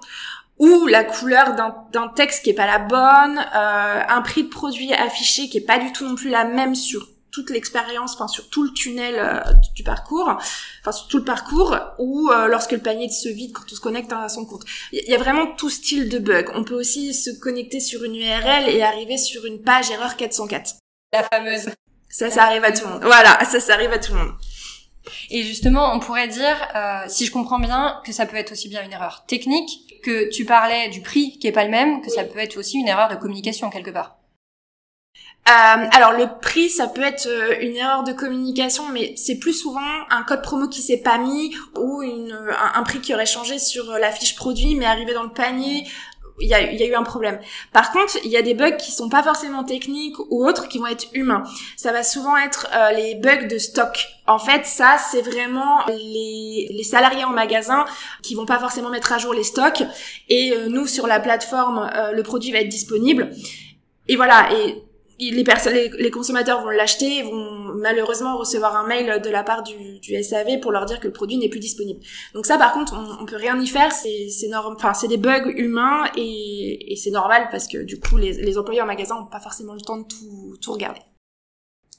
ou 0.58 0.86
la 0.86 1.04
couleur 1.04 1.54
d'un 1.92 2.08
texte 2.08 2.44
qui 2.44 2.50
est 2.50 2.54
pas 2.54 2.66
la 2.66 2.78
bonne, 2.78 3.38
euh, 3.38 4.02
un 4.08 4.22
prix 4.22 4.44
de 4.44 4.48
produit 4.48 4.92
affiché 4.92 5.48
qui 5.48 5.58
est 5.58 5.66
pas 5.66 5.78
du 5.78 5.92
tout 5.92 6.06
non 6.06 6.14
plus 6.14 6.30
la 6.30 6.44
même 6.44 6.74
sur 6.74 7.08
toute 7.32 7.50
l'expérience, 7.50 8.14
enfin 8.14 8.28
sur 8.28 8.48
tout 8.48 8.62
le 8.62 8.70
tunnel 8.70 9.16
euh, 9.18 9.40
du 9.74 9.82
parcours, 9.82 10.38
enfin 10.80 10.92
sur 10.92 11.08
tout 11.08 11.18
le 11.18 11.24
parcours, 11.24 11.76
ou 11.98 12.30
euh, 12.30 12.46
lorsque 12.46 12.70
le 12.70 12.78
panier 12.78 13.08
se 13.08 13.28
vide 13.28 13.52
quand 13.52 13.64
on 13.70 13.74
se 13.74 13.80
connecte 13.80 14.12
à 14.12 14.28
son 14.28 14.46
compte. 14.46 14.62
Il 14.92 15.02
y 15.08 15.14
a 15.14 15.18
vraiment 15.18 15.48
tout 15.56 15.70
style 15.70 16.08
de 16.08 16.18
bug. 16.20 16.50
On 16.54 16.62
peut 16.62 16.78
aussi 16.78 17.12
se 17.12 17.30
connecter 17.30 17.80
sur 17.80 18.04
une 18.04 18.14
URL 18.14 18.68
et 18.68 18.82
arriver 18.82 19.18
sur 19.18 19.44
une 19.46 19.60
page 19.62 19.90
erreur 19.90 20.16
404. 20.16 20.76
La 21.12 21.24
fameuse. 21.24 21.70
Ça, 22.08 22.30
ça 22.30 22.44
arrive 22.44 22.62
à 22.62 22.70
tout 22.70 22.84
le 22.84 22.92
monde. 22.92 23.02
Voilà, 23.02 23.44
ça, 23.44 23.58
ça 23.58 23.74
arrive 23.74 23.90
à 23.90 23.98
tout 23.98 24.12
le 24.12 24.20
monde. 24.20 24.34
Et 25.30 25.42
justement, 25.42 25.92
on 25.92 26.00
pourrait 26.00 26.28
dire, 26.28 26.56
euh, 26.74 27.04
si 27.08 27.26
je 27.26 27.32
comprends 27.32 27.58
bien, 27.58 28.00
que 28.06 28.12
ça 28.12 28.26
peut 28.26 28.36
être 28.36 28.52
aussi 28.52 28.68
bien 28.68 28.84
une 28.84 28.92
erreur 28.92 29.24
technique, 29.26 29.83
que 30.04 30.28
tu 30.30 30.44
parlais 30.44 30.88
du 30.88 31.00
prix 31.00 31.38
qui 31.38 31.46
est 31.46 31.52
pas 31.52 31.64
le 31.64 31.70
même, 31.70 32.02
que 32.02 32.10
ça 32.10 32.24
peut 32.24 32.38
être 32.38 32.56
aussi 32.58 32.78
une 32.78 32.88
erreur 32.88 33.08
de 33.08 33.16
communication 33.16 33.70
quelque 33.70 33.90
part. 33.90 34.18
Euh, 35.46 35.86
alors 35.92 36.12
le 36.12 36.40
prix, 36.40 36.70
ça 36.70 36.86
peut 36.88 37.02
être 37.02 37.26
euh, 37.26 37.56
une 37.60 37.76
erreur 37.76 38.02
de 38.02 38.12
communication, 38.12 38.88
mais 38.88 39.12
c'est 39.16 39.38
plus 39.38 39.52
souvent 39.52 39.80
un 40.08 40.22
code 40.22 40.40
promo 40.40 40.68
qui 40.68 40.80
s'est 40.80 41.02
pas 41.02 41.18
mis 41.18 41.54
ou 41.78 42.02
une, 42.02 42.34
un, 42.74 42.82
prix 42.82 43.00
qui 43.00 43.12
aurait 43.12 43.26
changé 43.26 43.58
sur 43.58 43.92
la 43.98 44.10
fiche 44.10 44.36
produit, 44.36 44.74
mais 44.74 44.86
arrivé 44.86 45.12
dans 45.12 45.22
le 45.22 45.32
panier. 45.32 45.86
Il 46.40 46.48
y, 46.48 46.54
a, 46.54 46.72
y 46.72 46.82
a 46.82 46.86
eu 46.86 46.94
un 46.94 47.04
problème. 47.04 47.38
Par 47.72 47.92
contre, 47.92 48.18
il 48.24 48.30
y 48.30 48.36
a 48.36 48.42
des 48.42 48.54
bugs 48.54 48.72
qui 48.72 48.90
sont 48.90 49.08
pas 49.08 49.22
forcément 49.22 49.62
techniques 49.62 50.18
ou 50.30 50.44
autres, 50.44 50.68
qui 50.68 50.78
vont 50.78 50.88
être 50.88 51.06
humains. 51.12 51.44
Ça 51.76 51.92
va 51.92 52.02
souvent 52.02 52.36
être 52.36 52.66
euh, 52.74 52.90
les 52.90 53.14
bugs 53.14 53.46
de 53.46 53.56
stock. 53.58 54.06
En 54.26 54.38
fait, 54.38 54.66
ça, 54.66 54.96
c'est 54.98 55.22
vraiment 55.22 55.86
les, 55.88 56.68
les 56.70 56.82
salariés 56.82 57.24
en 57.24 57.30
magasin 57.30 57.84
qui 58.22 58.34
vont 58.34 58.46
pas 58.46 58.58
forcément 58.58 58.90
mettre 58.90 59.12
à 59.12 59.18
jour 59.18 59.32
les 59.32 59.44
stocks. 59.44 59.84
Et 60.28 60.52
nous, 60.68 60.86
sur 60.86 61.06
la 61.06 61.20
plateforme, 61.20 61.90
le 62.12 62.22
produit 62.22 62.50
va 62.50 62.58
être 62.58 62.68
disponible. 62.68 63.30
Et 64.08 64.16
voilà. 64.16 64.48
Et 64.52 64.83
les, 65.18 65.44
personnes, 65.44 65.74
les, 65.74 66.10
consommateurs 66.10 66.62
vont 66.62 66.70
l'acheter, 66.70 67.22
vont 67.22 67.74
malheureusement 67.74 68.36
recevoir 68.36 68.76
un 68.76 68.86
mail 68.86 69.20
de 69.22 69.30
la 69.30 69.42
part 69.42 69.62
du, 69.62 70.00
du, 70.00 70.22
SAV 70.22 70.60
pour 70.60 70.72
leur 70.72 70.86
dire 70.86 71.00
que 71.00 71.06
le 71.06 71.12
produit 71.12 71.36
n'est 71.36 71.48
plus 71.48 71.60
disponible. 71.60 72.00
Donc 72.34 72.46
ça, 72.46 72.58
par 72.58 72.72
contre, 72.72 72.94
on, 72.94 73.22
on 73.22 73.26
peut 73.26 73.36
rien 73.36 73.58
y 73.60 73.66
faire. 73.66 73.92
C'est 73.92 74.28
c'est 74.28 74.54
enfin 74.54 74.94
c'est 74.94 75.08
des 75.08 75.16
bugs 75.16 75.52
humains 75.56 76.04
et, 76.16 76.92
et 76.92 76.96
c'est 76.96 77.10
normal 77.10 77.48
parce 77.50 77.68
que 77.68 77.78
du 77.78 78.00
coup 78.00 78.16
les, 78.16 78.32
les 78.32 78.58
employés 78.58 78.82
en 78.82 78.86
magasin 78.86 79.16
n'ont 79.16 79.26
pas 79.26 79.40
forcément 79.40 79.74
le 79.74 79.80
temps 79.80 79.98
de 79.98 80.04
tout 80.04 80.56
tout 80.60 80.72
regarder. 80.72 81.00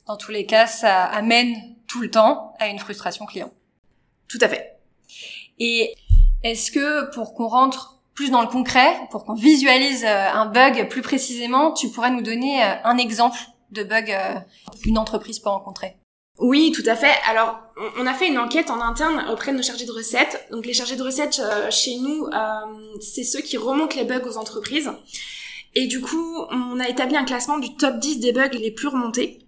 Dans 0.08 0.18
tous 0.18 0.32
les 0.32 0.46
cas, 0.46 0.68
ça 0.68 1.04
amène 1.06 1.56
tout 1.88 2.02
le 2.02 2.12
temps 2.12 2.54
à 2.60 2.68
une 2.68 2.80
frustration 2.80 3.26
client. 3.26 3.52
Tout 4.28 4.38
à 4.42 4.48
fait. 4.48 4.78
Et 5.60 5.96
est-ce 6.44 6.72
que 6.72 7.12
pour 7.14 7.34
qu'on 7.34 7.48
rentre 7.48 7.95
plus 8.16 8.32
dans 8.32 8.42
le 8.42 8.48
concret, 8.48 8.98
pour 9.12 9.26
qu'on 9.26 9.36
visualise 9.36 10.04
euh, 10.06 10.32
un 10.34 10.46
bug 10.46 10.88
plus 10.90 11.02
précisément, 11.02 11.74
tu 11.74 11.90
pourrais 11.90 12.12
nous 12.12 12.22
donner 12.22 12.64
euh, 12.64 12.74
un 12.86 12.98
exemple 12.98 13.38
de 13.72 13.84
bug 13.84 14.06
qu'une 14.82 14.98
euh, 14.98 15.02
entreprise 15.02 15.40
peut 15.40 15.50
rencontrer 15.50 15.98
oui, 16.38 16.74
tout 16.76 16.84
à 16.86 16.98
fait. 16.98 17.14
Alors, 17.30 17.62
on 17.98 18.06
a 18.06 18.14
fait 18.14 18.28
une 18.28 18.38
enquête 18.38 18.70
en 18.70 18.82
interne 18.82 19.24
auprès 19.32 19.54
de 19.54 19.56
nos 19.56 19.64
chargés 19.64 19.86
de 19.86 19.92
recettes. 19.94 20.46
Donc, 20.52 20.66
les 20.66 20.74
chargés 20.74 20.98
de 20.98 21.02
recettes 21.02 21.42
chez 21.70 21.96
nous, 21.96 22.28
c'est 23.00 23.24
ceux 23.24 23.40
qui 23.40 23.56
remontent 23.56 23.96
les 23.96 24.04
bugs 24.04 24.28
aux 24.30 24.36
entreprises. 24.36 24.92
Et 25.76 25.88
du 25.88 26.02
coup, 26.02 26.46
on 26.52 26.78
a 26.82 26.90
établi 26.90 27.16
un 27.16 27.24
classement 27.24 27.58
du 27.58 27.78
top 27.78 28.00
10 28.00 28.20
des 28.20 28.34
bugs 28.34 28.50
les 28.50 28.72
plus 28.72 28.90
remontés. 28.90 29.48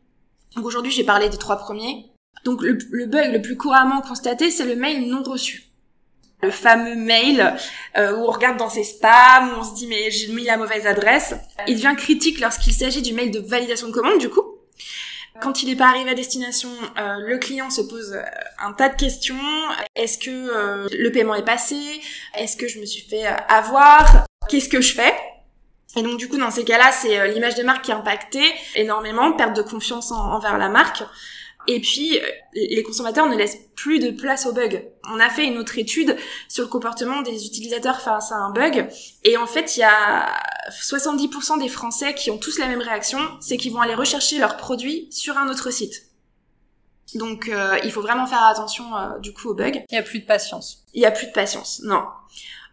Donc, 0.56 0.64
aujourd'hui, 0.64 0.94
j'ai 0.94 1.04
parlé 1.04 1.28
des 1.28 1.38
trois 1.38 1.58
premiers. 1.58 2.06
Donc, 2.46 2.62
le, 2.62 2.78
le 2.92 3.06
bug 3.06 3.34
le 3.34 3.42
plus 3.42 3.58
couramment 3.58 4.00
constaté, 4.00 4.50
c'est 4.50 4.66
le 4.66 4.78
mail 4.78 5.10
non 5.10 5.24
reçu 5.24 5.67
le 6.44 6.52
fameux 6.52 6.96
mail 6.96 7.56
euh, 7.98 8.16
où 8.16 8.28
on 8.28 8.32
regarde 8.32 8.58
dans 8.58 8.70
ses 8.70 8.84
spams, 8.84 9.50
où 9.50 9.60
on 9.60 9.64
se 9.64 9.74
dit 9.74 9.88
mais 9.88 10.12
j'ai 10.12 10.28
mis 10.28 10.44
la 10.44 10.58
mauvaise 10.58 10.86
adresse. 10.86 11.36
Il 11.68 11.76
devient 11.76 11.96
critique 11.98 12.40
lorsqu'il 12.40 12.74
s'agit 12.74 13.02
du 13.02 13.14
mail 13.14 13.32
de 13.32 13.40
validation 13.40 13.88
de 13.88 13.94
commande 13.94 14.20
du 14.20 14.30
coup. 14.30 14.44
Quand 15.42 15.62
il 15.62 15.70
n'est 15.70 15.76
pas 15.76 15.88
arrivé 15.88 16.12
à 16.12 16.14
destination, 16.16 16.70
euh, 16.98 17.18
le 17.20 17.38
client 17.38 17.70
se 17.70 17.82
pose 17.82 18.14
euh, 18.14 18.24
un 18.60 18.74
tas 18.74 18.90
de 18.90 18.96
questions. 18.96 19.36
Est-ce 19.96 20.18
que 20.18 20.88
le 20.92 21.12
paiement 21.12 21.36
est 21.36 21.46
passé? 21.46 21.78
Est-ce 22.36 22.58
que 22.58 22.68
je 22.68 22.80
me 22.80 22.86
suis 22.86 23.08
fait 23.08 23.26
avoir? 23.48 24.26
Qu'est-ce 24.50 24.70
que 24.70 24.82
je 24.82 24.94
fais? 24.94 25.14
Et 25.96 26.04
donc 26.04 26.18
du 26.18 26.28
coup 26.28 26.38
dans 26.38 26.52
ces 26.52 26.64
cas-là, 26.64 26.92
c'est 26.92 27.28
l'image 27.30 27.56
de 27.56 27.64
marque 27.64 27.86
qui 27.86 27.92
est 27.92 27.96
impactée 27.96 28.46
énormément, 28.76 29.32
perte 29.34 29.56
de 29.56 29.64
confiance 29.64 30.12
envers 30.12 30.58
la 30.58 30.70
marque. 30.70 31.04
Et 31.68 31.80
puis 31.80 32.20
les 32.54 32.84
consommateurs 32.84 33.28
ne 33.28 33.36
laissent 33.36 33.58
plus 33.76 34.00
de 34.00 34.12
place 34.12 34.46
aux 34.46 34.54
bugs. 34.54 34.82
On 35.10 35.20
a 35.20 35.30
fait 35.30 35.46
une 35.46 35.58
autre 35.58 35.78
étude 35.78 36.16
sur 36.50 36.64
le 36.64 36.70
comportement 36.70 37.22
des 37.22 37.46
utilisateurs 37.46 38.02
face 38.02 38.32
à 38.32 38.36
un 38.36 38.52
bug 38.52 38.88
et 39.24 39.38
en 39.38 39.48
fait 39.48 39.78
il 39.78 39.82
y 39.82 39.84
a 39.84 40.28
70% 40.72 41.60
des 41.60 41.70
Français 41.70 42.14
qui 42.14 42.32
ont 42.32 42.38
tous 42.38 42.60
la 42.60 42.68
même 42.68 42.82
réaction, 42.82 43.20
c'est 43.40 43.58
qu'ils 43.58 43.74
vont 43.74 43.82
aller 43.82 43.96
rechercher 43.96 44.40
leurs 44.40 44.58
produits 44.58 45.08
sur 45.12 45.38
un 45.38 45.50
autre 45.50 45.72
site. 45.72 46.08
Donc 47.16 47.48
euh, 47.48 47.78
il 47.84 47.92
faut 47.92 48.02
vraiment 48.02 48.26
faire 48.26 48.44
attention 48.44 48.96
euh, 48.96 49.20
du 49.20 49.34
coup 49.34 49.50
aux 49.50 49.54
bugs. 49.54 49.84
Il 49.90 49.96
y 49.96 49.98
a 49.98 50.04
plus 50.04 50.20
de 50.20 50.26
patience. 50.26 50.84
Il 50.94 51.02
y 51.02 51.06
a 51.06 51.12
plus 51.12 51.28
de 51.28 51.32
patience, 51.32 51.82
non. 51.84 52.04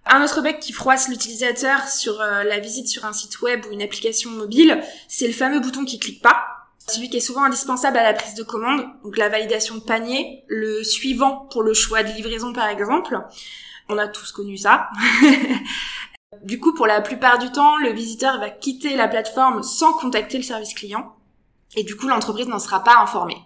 Un 0.07 0.23
autre 0.23 0.43
bug 0.43 0.59
qui 0.59 0.73
froisse 0.73 1.09
l'utilisateur 1.09 1.89
sur 1.89 2.21
euh, 2.21 2.43
la 2.45 2.59
visite 2.59 2.89
sur 2.89 3.05
un 3.05 3.13
site 3.13 3.41
web 3.41 3.65
ou 3.67 3.73
une 3.73 3.83
application 3.83 4.31
mobile, 4.31 4.83
c'est 5.09 5.27
le 5.27 5.33
fameux 5.33 5.61
bouton 5.61 5.85
qui 5.85 5.99
clique 5.99 6.21
pas. 6.21 6.47
Celui 6.87 7.09
qui 7.09 7.17
est 7.17 7.21
souvent 7.21 7.45
indispensable 7.45 7.97
à 7.97 8.03
la 8.03 8.12
prise 8.12 8.35
de 8.35 8.43
commande, 8.43 8.85
donc 9.03 9.17
la 9.17 9.29
validation 9.29 9.76
de 9.76 9.81
panier, 9.81 10.45
le 10.49 10.85
suivant 10.85 11.49
pour 11.50 11.62
le 11.62 11.73
choix 11.73 12.03
de 12.03 12.12
livraison 12.12 12.53
par 12.53 12.69
exemple. 12.69 13.19
On 13.88 13.99
a 13.99 14.09
tous 14.09 14.33
connu 14.33 14.57
ça. 14.57 14.88
du 16.43 16.61
coup, 16.61 16.75
pour 16.75 16.87
la 16.87 17.00
plupart 17.00 17.38
du 17.38 17.50
temps, 17.50 17.76
le 17.79 17.91
visiteur 17.91 18.38
va 18.38 18.50
quitter 18.50 18.97
la 18.97 19.09
plateforme 19.09 19.62
sans 19.62 19.93
contacter 19.95 20.37
le 20.37 20.43
service 20.43 20.75
client. 20.75 21.17
Et 21.76 21.85
du 21.85 21.97
coup, 21.97 22.07
l'entreprise 22.07 22.49
n'en 22.49 22.59
sera 22.59 22.85
pas 22.85 22.99
informée. 22.99 23.43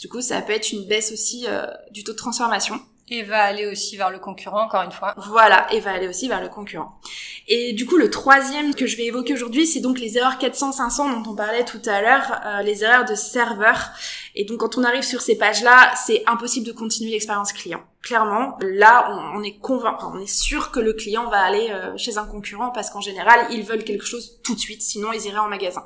Du 0.00 0.08
coup, 0.08 0.20
ça 0.20 0.40
peut 0.42 0.52
être 0.52 0.72
une 0.72 0.86
baisse 0.86 1.12
aussi 1.12 1.44
euh, 1.46 1.66
du 1.90 2.04
taux 2.04 2.12
de 2.12 2.16
transformation. 2.16 2.80
Et 3.14 3.22
va 3.22 3.42
aller 3.42 3.66
aussi 3.66 3.98
vers 3.98 4.08
le 4.08 4.18
concurrent, 4.18 4.64
encore 4.64 4.80
une 4.84 4.90
fois. 4.90 5.12
Voilà, 5.18 5.70
et 5.70 5.80
va 5.80 5.90
aller 5.90 6.08
aussi 6.08 6.28
vers 6.28 6.40
le 6.40 6.48
concurrent. 6.48 6.98
Et 7.46 7.74
du 7.74 7.84
coup, 7.84 7.98
le 7.98 8.08
troisième 8.08 8.74
que 8.74 8.86
je 8.86 8.96
vais 8.96 9.04
évoquer 9.04 9.34
aujourd'hui, 9.34 9.66
c'est 9.66 9.80
donc 9.80 9.98
les 9.98 10.16
erreurs 10.16 10.38
400-500 10.38 11.22
dont 11.22 11.30
on 11.30 11.34
parlait 11.34 11.66
tout 11.66 11.82
à 11.84 12.00
l'heure, 12.00 12.40
euh, 12.46 12.62
les 12.62 12.84
erreurs 12.84 13.04
de 13.04 13.14
serveur. 13.14 13.90
Et 14.34 14.46
donc, 14.46 14.60
quand 14.60 14.78
on 14.78 14.84
arrive 14.84 15.02
sur 15.02 15.20
ces 15.20 15.36
pages-là, 15.36 15.92
c'est 15.94 16.22
impossible 16.26 16.66
de 16.66 16.72
continuer 16.72 17.10
l'expérience 17.10 17.52
client. 17.52 17.82
Clairement, 18.00 18.56
là, 18.62 19.30
on, 19.34 19.42
est 19.42 19.58
convaincu, 19.58 20.06
on 20.06 20.18
est 20.18 20.26
sûr 20.26 20.70
que 20.70 20.80
le 20.80 20.94
client 20.94 21.28
va 21.28 21.42
aller 21.42 21.68
euh, 21.70 21.94
chez 21.98 22.16
un 22.16 22.24
concurrent 22.24 22.70
parce 22.70 22.88
qu'en 22.88 23.02
général, 23.02 23.46
ils 23.50 23.62
veulent 23.62 23.84
quelque 23.84 24.06
chose 24.06 24.40
tout 24.42 24.54
de 24.54 24.60
suite, 24.60 24.80
sinon 24.80 25.12
ils 25.12 25.26
iraient 25.26 25.38
en 25.38 25.48
magasin. 25.48 25.84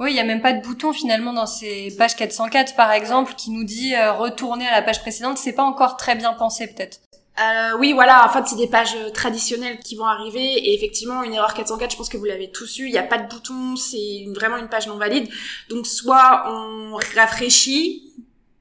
Oui, 0.00 0.12
il 0.12 0.16
y 0.16 0.20
a 0.20 0.24
même 0.24 0.42
pas 0.42 0.52
de 0.52 0.62
bouton 0.62 0.92
finalement 0.92 1.32
dans 1.32 1.46
ces 1.46 1.94
pages 1.98 2.14
404 2.14 2.76
par 2.76 2.92
exemple 2.92 3.34
qui 3.34 3.50
nous 3.50 3.64
dit 3.64 3.94
euh, 3.94 4.12
retourner 4.12 4.66
à 4.66 4.72
la 4.72 4.82
page 4.82 5.00
précédente. 5.00 5.38
C'est 5.38 5.52
pas 5.52 5.64
encore 5.64 5.96
très 5.96 6.14
bien 6.14 6.32
pensé 6.34 6.68
peut-être. 6.68 7.00
Euh, 7.40 7.76
oui, 7.78 7.92
voilà. 7.92 8.26
En 8.26 8.30
fait, 8.30 8.46
c'est 8.46 8.56
des 8.56 8.66
pages 8.66 8.96
euh, 8.96 9.10
traditionnelles 9.10 9.78
qui 9.78 9.96
vont 9.96 10.06
arriver. 10.06 10.42
Et 10.42 10.74
effectivement, 10.74 11.22
une 11.22 11.34
erreur 11.34 11.54
404, 11.54 11.92
je 11.92 11.96
pense 11.96 12.08
que 12.08 12.16
vous 12.16 12.24
l'avez 12.24 12.50
tous 12.50 12.78
eu. 12.78 12.86
Il 12.86 12.92
n'y 12.92 12.98
a 12.98 13.04
pas 13.04 13.18
de 13.18 13.28
bouton. 13.28 13.76
C'est 13.76 14.26
vraiment 14.34 14.56
une 14.56 14.68
page 14.68 14.88
non 14.88 14.96
valide. 14.96 15.28
Donc, 15.70 15.86
soit 15.86 16.44
on 16.48 16.98
rafraîchit, 17.16 18.12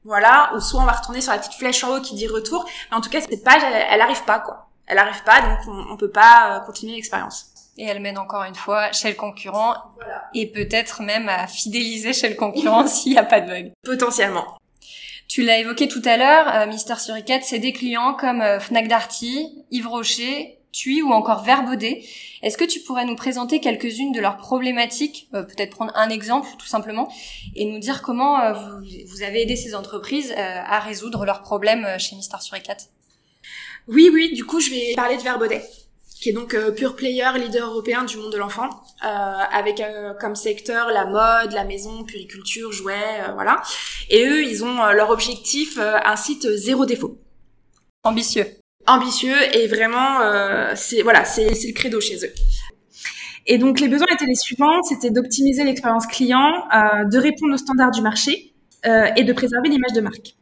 voilà, 0.04 0.52
ou 0.56 0.60
soit 0.60 0.82
on 0.82 0.86
va 0.86 0.92
retourner 0.92 1.22
sur 1.22 1.32
la 1.32 1.40
petite 1.40 1.56
flèche 1.56 1.84
en 1.84 1.96
haut 1.96 2.02
qui 2.02 2.16
dit 2.16 2.28
retour. 2.28 2.66
Mais 2.92 2.98
en 2.98 3.02
tout 3.02 3.10
cas, 3.10 3.22
cette 3.22 3.44
page, 3.44 3.62
elle, 3.66 3.86
elle 3.90 4.02
arrive 4.02 4.24
pas, 4.26 4.40
quoi. 4.40 4.70
Elle 4.86 5.00
arrive 5.00 5.24
pas, 5.24 5.42
donc 5.42 5.60
on, 5.68 5.94
on 5.94 5.98
peut 5.98 6.12
pas 6.12 6.58
euh, 6.58 6.60
continuer 6.66 6.94
l'expérience 6.94 7.52
et 7.78 7.86
elle 7.86 8.00
mène 8.00 8.18
encore 8.18 8.44
une 8.44 8.56
fois 8.56 8.92
chez 8.92 9.10
le 9.10 9.16
concurrent 9.16 9.76
et 10.34 10.48
peut-être 10.48 11.02
même 11.02 11.30
à 11.30 11.48
fidéliser 11.48 12.14
chez 12.14 12.30
le 12.30 12.36
concurrent 12.36 12.88
s'il 12.88 13.14
n'y 13.14 13.18
a 13.18 13.24
pas 13.24 13.42
de 13.42 13.48
bug. 13.48 13.72
Potentiellement. 13.84 14.58
Tu 15.28 15.44
l'as 15.44 15.60
évoqué 15.60 15.88
tout 15.88 16.02
à 16.06 16.16
l'heure, 16.16 16.48
euh, 16.54 16.68
Mister 16.68 16.96
Suricat, 16.96 17.42
c'est 17.42 17.60
des 17.60 17.74
clients 17.74 18.14
comme 18.14 18.42
euh, 18.42 18.60
Fnac 18.60 18.88
Darty, 18.88 19.66
Yves 19.72 19.88
Rocher, 19.88 20.58
TUI 20.72 21.02
ou 21.02 21.12
encore 21.12 21.44
Verbaudet. 21.44 22.04
Est-ce 22.44 22.58
que 22.58 22.64
tu 22.64 22.80
pourrais 22.80 23.04
nous 23.04 23.16
présenter 23.16 23.60
quelques-unes 23.60 24.14
de 24.14 24.22
leurs 24.22 24.38
problématiques, 24.38 25.28
euh, 25.34 25.44
peut-être 25.44 25.72
prendre 25.72 25.92
un 25.96 26.10
exemple 26.10 26.48
tout 26.58 26.68
simplement, 26.68 27.12
et 27.56 27.66
nous 27.66 27.80
dire 27.80 28.02
comment 28.02 28.54
vous, 28.54 28.86
vous, 29.08 29.22
avez 29.22 29.42
aidé 29.42 29.58
ces 29.58 29.76
entreprises 29.76 30.34
à 30.38 30.80
résoudre 30.80 31.26
leurs 31.26 31.42
problèmes 31.42 31.86
chez 32.00 32.16
Mister 32.16 32.38
Suricat 32.40 32.78
Oui, 33.88 34.10
oui, 34.14 34.34
du 34.34 34.46
coup 34.46 34.62
je 34.62 34.70
vais 34.70 34.94
parler 34.96 35.18
de 35.18 35.24
Verbaudet 35.24 35.62
qui 36.20 36.30
est 36.30 36.34
donc 36.34 36.54
euh, 36.54 36.72
pure 36.72 36.96
player, 36.96 37.30
leader 37.38 37.70
européen 37.70 38.04
du 38.04 38.18
monde 38.18 38.32
de 38.32 38.38
l'enfant, 38.38 38.70
euh, 39.04 39.08
avec 39.08 39.80
euh, 39.80 40.14
comme 40.20 40.36
secteur 40.36 40.90
la 40.92 41.06
mode, 41.06 41.52
la 41.54 41.64
maison, 41.64 42.04
puriculture, 42.04 42.72
jouets, 42.72 43.22
euh, 43.28 43.34
voilà. 43.34 43.62
Et 44.10 44.26
eux, 44.26 44.44
ils 44.44 44.64
ont 44.64 44.86
leur 44.92 45.10
objectif 45.10 45.78
un 45.80 46.16
site 46.16 46.48
zéro 46.56 46.86
défaut. 46.86 47.18
Ambitieux. 48.04 48.46
Ambitieux 48.88 49.36
et 49.54 49.68
vraiment, 49.68 50.20
c'est 50.76 51.02
voilà, 51.02 51.26
c'est 51.26 51.50
le 51.50 51.74
credo 51.74 52.00
chez 52.00 52.26
eux. 52.26 52.34
Et 53.46 53.58
donc 53.58 53.82
les 53.82 53.90
besoins 53.90 54.08
étaient 54.14 54.26
les 54.26 54.36
suivants, 54.36 54.82
c'était 54.84 55.10
d'optimiser 55.10 55.66
l'expérience 55.66 56.08
client, 56.08 56.64
de 56.72 57.18
répondre 57.18 57.54
aux 57.54 57.58
standards 57.58 57.92
du 57.92 58.02
marché 58.02 58.54
et 58.86 59.24
de 59.24 59.34
préserver 59.34 59.68
l'image 59.68 59.92
de 59.94 60.00
marque. 60.00 60.38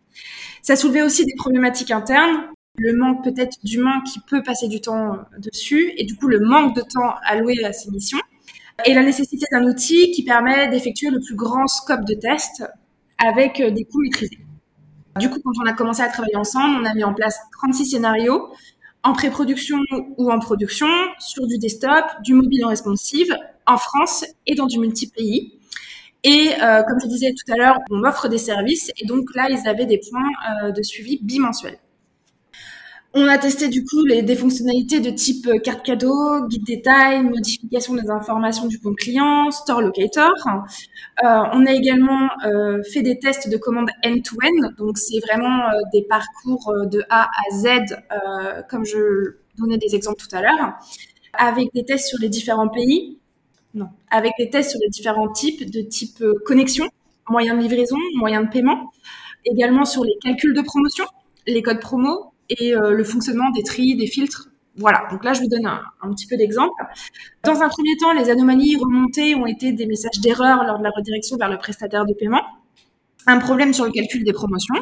Ça 0.62 0.76
soulevait 0.76 1.02
aussi 1.02 1.26
des 1.26 1.34
problématiques 1.36 1.90
internes, 1.90 2.50
le 2.78 2.94
manque 2.94 3.24
peut-être 3.24 3.58
d'humains 3.64 4.02
qui 4.02 4.20
peut 4.20 4.44
passer 4.44 4.68
du 4.68 4.82
temps 4.82 5.14
euh, 5.14 5.18
dessus 5.38 5.94
et 5.98 6.06
du 6.06 6.16
coup 6.16 6.28
le 6.28 6.40
manque 6.40 6.76
de 6.76 6.82
temps 6.82 7.16
alloué 7.26 7.64
à 7.64 7.74
ces 7.74 7.92
missions 7.92 8.20
et 8.86 8.94
la 8.94 9.04
nécessité 9.04 9.46
d'un 9.52 9.64
outil 9.64 10.12
qui 10.12 10.24
permet 10.24 10.68
d'effectuer 10.68 11.10
le 11.10 11.20
plus 11.20 11.36
grand 11.36 11.68
scope 11.68 12.06
de 12.06 12.14
tests 12.14 12.64
avec 13.18 13.62
euh, 13.62 13.72
des 13.72 13.86
coûts 13.86 14.02
maîtrisés. 14.02 14.40
Du 15.18 15.30
coup, 15.30 15.40
quand 15.42 15.54
on 15.64 15.66
a 15.66 15.72
commencé 15.72 16.02
à 16.02 16.10
travailler 16.10 16.36
ensemble, 16.36 16.78
on 16.82 16.86
a 16.86 16.94
mis 16.94 17.06
en 17.06 17.14
place 17.14 17.40
36 17.60 17.86
scénarios 17.92 18.50
en 19.04 19.14
pré-production 19.14 19.78
ou 20.18 20.30
en 20.30 20.40
production, 20.40 20.88
sur 21.20 21.48
du 21.48 21.58
desktop, 21.58 22.04
du 22.24 22.34
mobile 22.34 22.66
en 22.66 22.70
responsive, 22.70 23.38
en 23.66 23.78
France 23.78 24.26
et 24.48 24.56
dans 24.56 24.66
du 24.66 24.80
multi-pays. 24.80 25.60
Et 26.24 26.50
euh, 26.62 26.82
comme 26.84 27.00
je 27.00 27.08
disais 27.08 27.32
tout 27.32 27.54
à 27.54 27.56
l'heure, 27.56 27.78
on 27.92 28.04
offre 28.04 28.28
des 28.28 28.40
services 28.40 28.92
et 28.98 29.06
donc 29.06 29.34
là, 29.36 29.48
ils 29.50 29.70
avaient 29.70 29.86
des 29.86 30.02
points 30.10 30.72
de 30.72 30.82
suivi 30.82 31.20
bimensuels. 31.22 31.78
On 33.18 33.30
a 33.30 33.38
testé 33.38 33.70
du 33.70 33.86
coup 33.86 34.04
des 34.04 34.36
fonctionnalités 34.36 35.00
de 35.00 35.10
type 35.10 35.48
euh, 35.48 35.58
carte 35.58 35.86
cadeau, 35.86 36.46
guide 36.50 36.66
détail, 36.66 37.24
modification 37.24 37.94
des 37.94 38.10
informations 38.10 38.68
du 38.68 38.78
compte 38.78 38.98
client, 38.98 39.52
store 39.52 39.82
locator. 39.82 40.34
Euh, 41.24 41.28
on 41.54 41.66
a 41.66 41.72
également 41.72 42.28
euh, 42.46 42.84
fait 42.92 43.04
des 43.04 43.18
tests 43.18 43.50
de 43.50 43.56
commande 43.56 43.88
end-to-end, 44.06 44.70
donc 44.78 44.98
c'est 44.98 45.20
vraiment 45.20 45.64
des 45.94 46.02
parcours 46.02 46.74
de 46.92 47.06
A 47.10 47.24
à 47.24 47.56
Z, 47.56 47.96
comme 48.70 48.84
je 48.84 49.38
donnais 49.58 49.78
des 49.78 49.96
exemples 49.96 50.22
tout 50.22 50.36
à 50.36 50.42
l'heure, 50.42 50.74
avec 51.32 51.70
des 51.74 51.86
tests 51.86 52.10
sur 52.10 52.20
les 52.20 52.28
différents 52.28 52.68
pays, 52.68 53.18
non, 53.76 53.88
avec 54.12 54.34
des 54.38 54.50
tests 54.50 54.72
sur 54.72 54.80
les 54.82 54.90
différents 54.90 55.32
types 55.32 55.72
de 55.72 55.80
type 55.80 56.22
connexion, 56.46 56.90
moyen 57.30 57.56
de 57.56 57.62
livraison, 57.62 57.98
moyen 58.18 58.44
de 58.44 58.50
paiement, 58.50 58.92
également 59.46 59.86
sur 59.86 60.04
les 60.04 60.18
calculs 60.22 60.54
de 60.54 60.62
promotion, 60.62 61.06
les 61.48 61.62
codes 61.62 61.80
promo, 61.80 62.34
et 62.50 62.76
euh, 62.76 62.92
le 62.92 63.04
fonctionnement 63.04 63.50
des 63.52 63.64
tris, 63.64 63.96
des 63.96 64.08
filtres. 64.08 64.50
Voilà, 64.78 65.08
donc 65.10 65.24
là 65.24 65.34
je 65.34 65.42
vous 65.42 65.48
donne 65.48 65.66
un, 65.66 66.12
petit 66.12 66.28
peu 66.28 66.36
d'exemple. 66.36 66.74
Dans 67.44 67.62
un 67.62 67.70
premier 67.70 67.96
temps, 67.98 68.12
les 68.12 68.30
anomalies 68.30 68.76
remontées 68.76 69.34
ont 69.36 69.46
été 69.46 69.72
des 69.72 69.86
messages 69.86 70.20
d'erreur 70.22 70.66
lors 70.66 70.80
de 70.80 70.84
la 70.84 70.90
redirection 70.90 71.38
vers 71.38 71.50
le 71.50 71.58
prestataire 71.58 72.06
de 72.06 72.14
paiement, 72.14 72.44
un 73.26 73.40
problème 73.40 73.74
sur 73.74 73.86
le 73.86 73.92
calcul 73.92 74.26
des 74.26 74.34
promotions, 74.34 74.76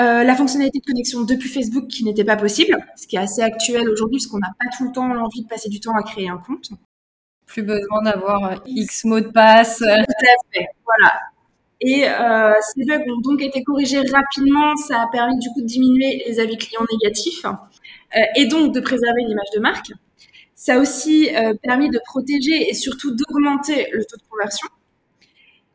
euh, 0.00 0.22
la 0.22 0.34
fonctionnalité 0.36 0.78
de 0.78 0.84
connexion 0.84 1.22
depuis 1.22 1.48
Facebook 1.48 1.88
qui 1.88 2.04
n'était 2.04 2.24
pas 2.24 2.36
possible, 2.36 2.76
ce 2.96 3.08
qui 3.08 3.16
est 3.16 3.20
assez 3.20 3.42
actuel 3.42 3.88
aujourd'hui 3.88 4.18
parce 4.18 4.28
qu'on 4.28 4.38
n'a 4.38 4.52
pas 4.60 4.76
tout 4.76 4.84
le 4.84 4.92
temps 4.92 5.12
l'envie 5.12 5.42
de 5.42 5.48
passer 5.48 5.68
du 5.68 5.80
temps 5.80 5.96
à 5.96 6.02
créer 6.04 6.28
un 6.28 6.38
compte. 6.38 6.70
Plus 7.46 7.62
besoin 7.62 8.02
d'avoir 8.02 8.62
X 8.64 9.04
mots 9.04 9.20
de 9.20 9.28
passe. 9.28 9.78
Tout 9.78 9.84
à 9.86 10.52
fait, 10.52 10.66
voilà. 10.84 11.20
Et 11.80 12.04
euh, 12.08 12.52
ces 12.74 12.84
bugs 12.84 13.04
ont 13.08 13.20
donc 13.20 13.42
été 13.42 13.62
corrigés 13.62 14.00
rapidement. 14.10 14.76
Ça 14.76 15.02
a 15.02 15.06
permis 15.10 15.38
du 15.38 15.48
coup 15.50 15.60
de 15.60 15.66
diminuer 15.66 16.22
les 16.26 16.40
avis 16.40 16.56
clients 16.56 16.86
négatifs 16.92 17.44
euh, 17.44 18.20
et 18.36 18.46
donc 18.46 18.74
de 18.74 18.80
préserver 18.80 19.22
l'image 19.26 19.50
de 19.54 19.60
marque. 19.60 19.92
Ça 20.54 20.76
a 20.76 20.78
aussi 20.78 21.34
euh, 21.34 21.54
permis 21.62 21.90
de 21.90 22.00
protéger 22.06 22.70
et 22.70 22.74
surtout 22.74 23.14
d'augmenter 23.14 23.88
le 23.92 24.04
taux 24.04 24.16
de 24.16 24.22
conversion. 24.30 24.68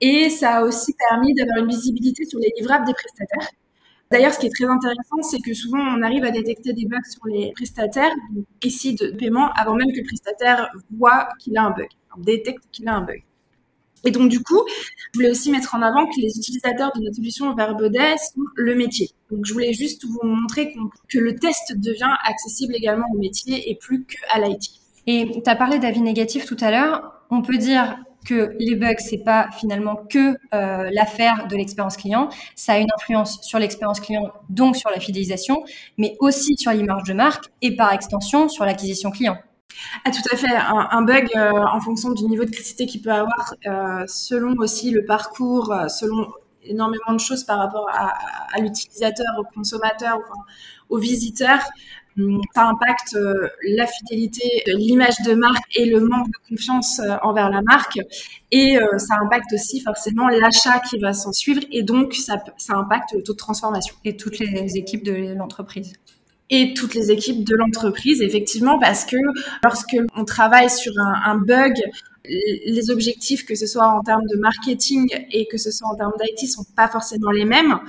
Et 0.01 0.29
ça 0.29 0.57
a 0.57 0.63
aussi 0.63 0.93
permis 1.09 1.33
d'avoir 1.33 1.57
une 1.57 1.67
visibilité 1.67 2.25
sur 2.25 2.39
les 2.39 2.51
livrables 2.57 2.87
des 2.87 2.93
prestataires. 2.93 3.49
D'ailleurs, 4.11 4.33
ce 4.33 4.39
qui 4.39 4.47
est 4.47 4.55
très 4.55 4.65
intéressant, 4.65 5.21
c'est 5.21 5.39
que 5.39 5.53
souvent 5.53 5.79
on 5.79 6.01
arrive 6.01 6.23
à 6.23 6.31
détecter 6.31 6.73
des 6.73 6.85
bugs 6.85 6.97
sur 7.07 7.27
les 7.27 7.51
prestataires, 7.51 8.11
ici 8.63 8.95
de 8.95 9.11
paiement, 9.11 9.51
avant 9.51 9.75
même 9.75 9.91
que 9.91 9.97
le 9.97 10.05
prestataire 10.05 10.71
voit 10.97 11.29
qu'il 11.39 11.55
a 11.57 11.63
un 11.63 11.71
bug, 11.71 11.89
détecte 12.17 12.63
qu'il 12.71 12.87
a 12.87 12.95
un 12.95 13.01
bug. 13.01 13.23
Et 14.05 14.11
donc, 14.11 14.29
du 14.29 14.41
coup, 14.41 14.63
je 15.13 15.19
voulais 15.19 15.31
aussi 15.31 15.51
mettre 15.51 15.75
en 15.75 15.81
avant 15.81 16.05
que 16.05 16.19
les 16.19 16.37
utilisateurs 16.37 16.91
de 16.95 17.01
notre 17.01 17.15
solution 17.15 17.53
Verbaudet 17.53 18.15
sont 18.17 18.41
le 18.55 18.75
métier. 18.75 19.09
Donc, 19.31 19.45
je 19.45 19.53
voulais 19.53 19.73
juste 19.73 20.05
vous 20.05 20.19
montrer 20.23 20.73
que 21.09 21.17
le 21.17 21.35
test 21.35 21.73
devient 21.75 22.15
accessible 22.23 22.75
également 22.75 23.05
au 23.13 23.17
métier 23.17 23.69
et 23.69 23.75
plus 23.75 24.05
qu'à 24.05 24.39
l'IT. 24.39 24.69
Et 25.07 25.41
tu 25.43 25.49
as 25.49 25.55
parlé 25.55 25.79
d'avis 25.79 26.01
négatifs 26.01 26.45
tout 26.45 26.57
à 26.59 26.71
l'heure. 26.71 27.13
On 27.29 27.41
peut 27.41 27.57
dire 27.57 27.97
que 28.25 28.55
les 28.59 28.75
bugs, 28.75 28.99
c'est 28.99 29.23
pas 29.23 29.49
finalement 29.57 29.95
que 29.95 30.35
euh, 30.53 30.89
l'affaire 30.91 31.47
de 31.47 31.55
l'expérience 31.55 31.97
client. 31.97 32.29
Ça 32.55 32.73
a 32.73 32.77
une 32.79 32.89
influence 32.95 33.41
sur 33.41 33.59
l'expérience 33.59 33.99
client, 33.99 34.31
donc 34.49 34.75
sur 34.75 34.89
la 34.89 34.99
fidélisation, 34.99 35.63
mais 35.97 36.15
aussi 36.19 36.55
sur 36.57 36.71
l'image 36.71 37.03
de 37.03 37.13
marque 37.13 37.45
et 37.61 37.75
par 37.75 37.93
extension 37.93 38.49
sur 38.49 38.65
l'acquisition 38.65 39.09
client. 39.11 39.37
Ah, 40.05 40.11
tout 40.11 40.21
à 40.31 40.37
fait. 40.37 40.55
Un, 40.55 41.01
bug, 41.01 41.29
euh, 41.35 41.51
en 41.51 41.79
fonction 41.81 42.11
du 42.11 42.23
niveau 42.25 42.45
de 42.45 42.51
criticité 42.51 42.85
qu'il 42.85 43.01
peut 43.01 43.11
avoir, 43.11 43.53
euh, 43.65 44.03
selon 44.07 44.55
aussi 44.57 44.91
le 44.91 45.05
parcours, 45.05 45.71
euh, 45.71 45.87
selon 45.87 46.27
énormément 46.63 47.13
de 47.13 47.19
choses 47.19 47.43
par 47.43 47.59
rapport 47.59 47.89
à, 47.89 48.59
l'utilisateur, 48.59 49.27
au 49.39 49.43
consommateur, 49.43 50.19
aux 50.89 50.97
visiteurs. 50.97 51.61
Hum, 52.17 52.41
ça 52.53 52.67
impacte 52.67 53.17
la 53.63 53.87
fidélité, 53.87 54.63
l'image 54.67 55.15
de 55.25 55.35
marque 55.35 55.63
et 55.75 55.85
le 55.85 56.01
manque 56.01 56.27
de 56.27 56.49
confiance 56.49 57.01
envers 57.21 57.49
la 57.49 57.61
marque. 57.61 57.99
Et 58.51 58.77
ça 58.97 59.15
impacte 59.21 59.53
aussi 59.53 59.79
forcément 59.79 60.27
l'achat 60.27 60.79
qui 60.79 60.99
va 60.99 61.13
s'en 61.13 61.31
suivre 61.31 61.61
et 61.71 61.83
donc 61.83 62.13
ça, 62.15 62.43
ça 62.57 62.75
impacte 62.75 63.13
le 63.13 63.23
taux 63.23 63.33
de 63.33 63.37
transformation. 63.37 63.95
Et 64.03 64.17
toutes 64.17 64.39
les 64.39 64.75
équipes 64.75 65.05
de 65.05 65.33
l'entreprise 65.35 65.93
et 66.49 66.73
toutes 66.73 66.95
les 66.95 67.11
équipes 67.11 67.43
de 67.43 67.55
l'entreprise, 67.55 68.21
effectivement, 68.21 68.79
parce 68.79 69.05
que 69.05 69.17
lorsque 69.63 69.95
on 70.15 70.25
travaille 70.25 70.69
sur 70.69 70.93
un, 70.97 71.37
bug, 71.37 71.73
les 72.25 72.89
objectifs, 72.89 73.45
que 73.45 73.55
ce 73.55 73.67
soit 73.67 73.87
en 73.87 74.01
termes 74.01 74.25
de 74.31 74.37
marketing 74.37 75.07
et 75.31 75.47
que 75.47 75.57
ce 75.57 75.71
soit 75.71 75.87
en 75.87 75.95
termes 75.95 76.13
d'IT, 76.19 76.49
sont 76.49 76.65
pas 76.75 76.87
forcément 76.87 77.31
les 77.31 77.45
mêmes. 77.45 77.79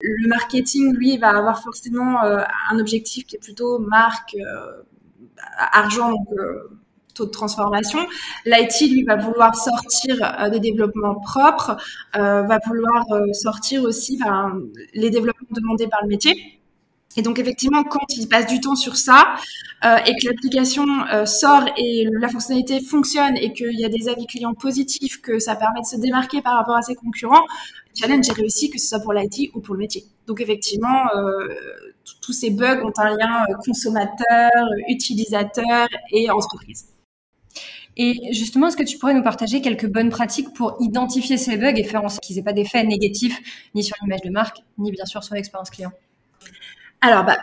Le 0.00 0.28
marketing, 0.28 0.94
lui, 0.94 1.18
va 1.18 1.30
avoir 1.30 1.62
forcément 1.62 2.22
euh, 2.24 2.42
un 2.70 2.78
objectif 2.78 3.26
qui 3.26 3.36
est 3.36 3.38
plutôt 3.38 3.78
marque, 3.78 4.34
euh, 4.34 4.82
argent, 5.56 6.12
euh, 6.38 6.78
taux 7.14 7.26
de 7.26 7.30
transformation. 7.30 8.00
L'IT, 8.44 8.90
lui, 8.90 9.04
va 9.04 9.16
vouloir 9.16 9.54
sortir 9.54 10.50
des 10.50 10.58
développements 10.58 11.14
propres, 11.20 11.76
va 12.12 12.58
vouloir 12.66 13.04
sortir 13.32 13.84
aussi 13.84 14.18
les 14.94 15.10
développements 15.10 15.46
demandés 15.52 15.86
par 15.86 16.02
le 16.02 16.08
métier. 16.08 16.63
Et 17.16 17.22
donc 17.22 17.38
effectivement, 17.38 17.84
quand 17.84 18.06
il 18.16 18.28
passe 18.28 18.46
du 18.46 18.60
temps 18.60 18.74
sur 18.74 18.96
ça 18.96 19.36
euh, 19.84 19.96
et 20.06 20.16
que 20.16 20.26
l'application 20.26 20.84
euh, 21.12 21.26
sort 21.26 21.64
et 21.76 22.06
la 22.10 22.28
fonctionnalité 22.28 22.80
fonctionne 22.80 23.36
et 23.36 23.52
qu'il 23.52 23.78
y 23.78 23.84
a 23.84 23.88
des 23.88 24.08
avis 24.08 24.26
clients 24.26 24.54
positifs, 24.54 25.20
que 25.20 25.38
ça 25.38 25.54
permet 25.54 25.80
de 25.80 25.86
se 25.86 25.96
démarquer 25.96 26.42
par 26.42 26.54
rapport 26.56 26.76
à 26.76 26.82
ses 26.82 26.94
concurrents, 26.94 27.42
le 27.42 28.00
challenge 28.00 28.28
est 28.28 28.32
réussi, 28.32 28.70
que 28.70 28.78
ce 28.78 28.88
soit 28.88 29.00
pour 29.00 29.12
l'IT 29.12 29.50
ou 29.54 29.60
pour 29.60 29.74
le 29.74 29.80
métier. 29.80 30.04
Donc 30.26 30.40
effectivement, 30.40 31.04
euh, 31.16 31.48
tous 32.20 32.32
ces 32.32 32.50
bugs 32.50 32.82
ont 32.84 32.92
un 32.98 33.16
lien 33.16 33.44
consommateur, 33.64 34.50
utilisateur 34.88 35.88
et 36.10 36.30
entreprise. 36.30 36.86
Et 37.96 38.32
justement, 38.32 38.66
est-ce 38.66 38.76
que 38.76 38.82
tu 38.82 38.98
pourrais 38.98 39.14
nous 39.14 39.22
partager 39.22 39.60
quelques 39.60 39.86
bonnes 39.86 40.10
pratiques 40.10 40.52
pour 40.52 40.76
identifier 40.80 41.36
ces 41.36 41.56
bugs 41.56 41.76
et 41.76 41.84
faire 41.84 42.02
en 42.02 42.08
sorte 42.08 42.24
qu'ils 42.24 42.34
n'aient 42.34 42.42
pas 42.42 42.52
d'effet 42.52 42.82
négatif 42.82 43.40
ni 43.76 43.84
sur 43.84 43.96
l'image 44.02 44.22
de 44.22 44.30
marque, 44.30 44.58
ni 44.78 44.90
bien 44.90 45.04
sûr 45.04 45.22
sur 45.22 45.36
l'expérience 45.36 45.70
client? 45.70 45.92
Alors, 47.04 47.22
bah, 47.22 47.36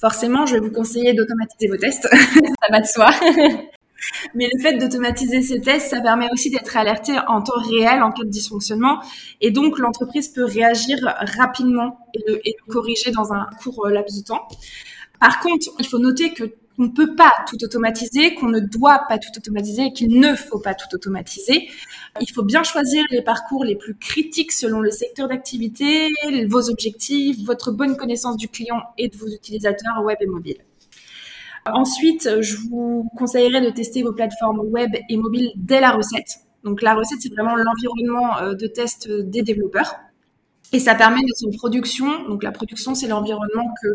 forcément, 0.00 0.46
je 0.46 0.54
vais 0.54 0.60
vous 0.60 0.70
conseiller 0.70 1.14
d'automatiser 1.14 1.66
vos 1.66 1.76
tests. 1.76 2.08
ça 2.12 2.70
va 2.70 2.80
de 2.80 2.86
soi. 2.86 3.10
Mais 4.34 4.48
le 4.54 4.62
fait 4.62 4.78
d'automatiser 4.78 5.42
ces 5.42 5.60
tests, 5.60 5.90
ça 5.90 6.00
permet 6.00 6.28
aussi 6.32 6.48
d'être 6.48 6.76
alerté 6.76 7.18
en 7.26 7.42
temps 7.42 7.60
réel 7.60 8.04
en 8.04 8.12
cas 8.12 8.22
de 8.22 8.28
dysfonctionnement. 8.28 9.02
Et 9.40 9.50
donc, 9.50 9.80
l'entreprise 9.80 10.28
peut 10.28 10.44
réagir 10.44 10.96
rapidement 11.38 11.98
et 12.14 12.20
le, 12.26 12.48
et 12.48 12.54
le 12.56 12.72
corriger 12.72 13.10
dans 13.10 13.32
un 13.32 13.48
court 13.60 13.86
euh, 13.86 13.90
laps 13.90 14.16
de 14.16 14.24
temps. 14.24 14.46
Par 15.20 15.40
contre, 15.40 15.66
il 15.80 15.86
faut 15.86 15.98
noter 15.98 16.32
que 16.32 16.44
qu'on 16.80 16.86
ne 16.86 16.92
peut 16.92 17.14
pas 17.14 17.32
tout 17.46 17.62
automatiser, 17.62 18.34
qu'on 18.34 18.48
ne 18.48 18.58
doit 18.58 19.02
pas 19.06 19.18
tout 19.18 19.28
automatiser 19.36 19.92
qu'il 19.92 20.18
ne 20.18 20.34
faut 20.34 20.60
pas 20.60 20.72
tout 20.72 20.88
automatiser. 20.94 21.68
Il 22.22 22.32
faut 22.32 22.42
bien 22.42 22.62
choisir 22.62 23.04
les 23.10 23.20
parcours 23.20 23.64
les 23.64 23.76
plus 23.76 23.94
critiques 23.94 24.50
selon 24.50 24.80
le 24.80 24.90
secteur 24.90 25.28
d'activité, 25.28 26.08
vos 26.48 26.70
objectifs, 26.70 27.36
votre 27.44 27.70
bonne 27.70 27.98
connaissance 27.98 28.38
du 28.38 28.48
client 28.48 28.80
et 28.96 29.08
de 29.08 29.16
vos 29.18 29.28
utilisateurs 29.28 30.02
web 30.02 30.16
et 30.22 30.26
mobile. 30.26 30.56
Ensuite, 31.66 32.40
je 32.40 32.56
vous 32.70 33.10
conseillerais 33.14 33.60
de 33.60 33.68
tester 33.68 34.02
vos 34.02 34.14
plateformes 34.14 34.60
web 34.60 34.90
et 35.10 35.18
mobiles 35.18 35.52
dès 35.56 35.80
la 35.80 35.90
recette. 35.90 36.36
Donc 36.64 36.80
la 36.80 36.94
recette, 36.94 37.18
c'est 37.20 37.32
vraiment 37.32 37.56
l'environnement 37.56 38.38
euh, 38.38 38.54
de 38.54 38.66
test 38.66 39.10
des 39.10 39.42
développeurs. 39.42 39.96
Et 40.72 40.78
ça 40.78 40.94
permet 40.94 41.20
de 41.20 41.34
son 41.36 41.50
production. 41.50 42.28
Donc 42.28 42.42
la 42.42 42.52
production, 42.52 42.94
c'est 42.94 43.08
l'environnement 43.08 43.74
que 43.82 43.88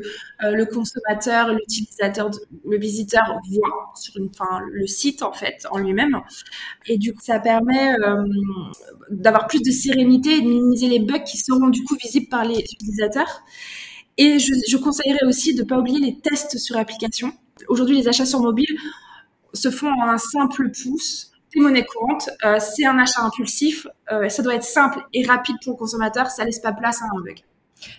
euh, 0.46 0.52
le 0.52 0.66
consommateur, 0.66 1.54
l'utilisateur, 1.54 2.30
le 2.68 2.78
visiteur 2.78 3.40
voit 3.50 3.94
sur 3.96 4.18
une, 4.18 4.30
le 4.72 4.88
site 4.88 5.24
en 5.24 5.32
fait 5.32 5.66
en 5.72 5.78
lui-même. 5.78 6.20
Et 6.88 6.98
du 6.98 7.14
coup, 7.14 7.22
ça 7.24 7.40
permet 7.40 7.94
euh, 7.94 8.24
d'avoir 9.10 9.48
plus 9.48 9.62
de 9.62 9.72
sérénité 9.72 10.38
et 10.38 10.42
de 10.42 10.48
minimiser 10.48 10.90
les 10.90 11.00
bugs 11.00 11.20
qui 11.20 11.38
seront 11.38 11.70
du 11.70 11.84
coup 11.84 11.96
visibles 11.96 12.28
par 12.28 12.44
les 12.44 12.60
utilisateurs. 12.60 13.44
Et 14.18 14.40
je, 14.40 14.54
je 14.68 14.78
conseillerais 14.78 15.26
aussi 15.26 15.56
de 15.56 15.64
ne 15.64 15.68
pas 15.68 15.80
oublier 15.80 16.00
les 16.00 16.20
tests 16.20 16.58
sur 16.58 16.78
application. 16.78 17.32
Aujourd'hui, 17.70 17.98
les 17.98 18.08
achats 18.10 18.26
sur 18.26 18.42
mobile 18.42 18.78
se 19.54 19.72
font 19.72 19.88
en 19.88 20.10
un 20.10 20.18
simple 20.18 20.72
pouce 20.72 21.32
monnaie 21.62 21.86
courante, 21.86 22.30
euh, 22.44 22.60
c'est 22.60 22.86
un 22.86 22.98
achat 22.98 23.22
impulsif, 23.22 23.88
euh, 24.12 24.30
ça 24.30 24.44
doit 24.44 24.56
être 24.56 24.64
simple 24.64 25.00
et 25.14 25.26
rapide 25.26 25.56
pour 25.64 25.74
le 25.74 25.78
consommateur, 25.78 26.30
ça 26.30 26.44
laisse 26.44 26.60
pas 26.60 26.74
place 26.74 27.02
à 27.02 27.06
un 27.06 27.22
bug. 27.22 27.40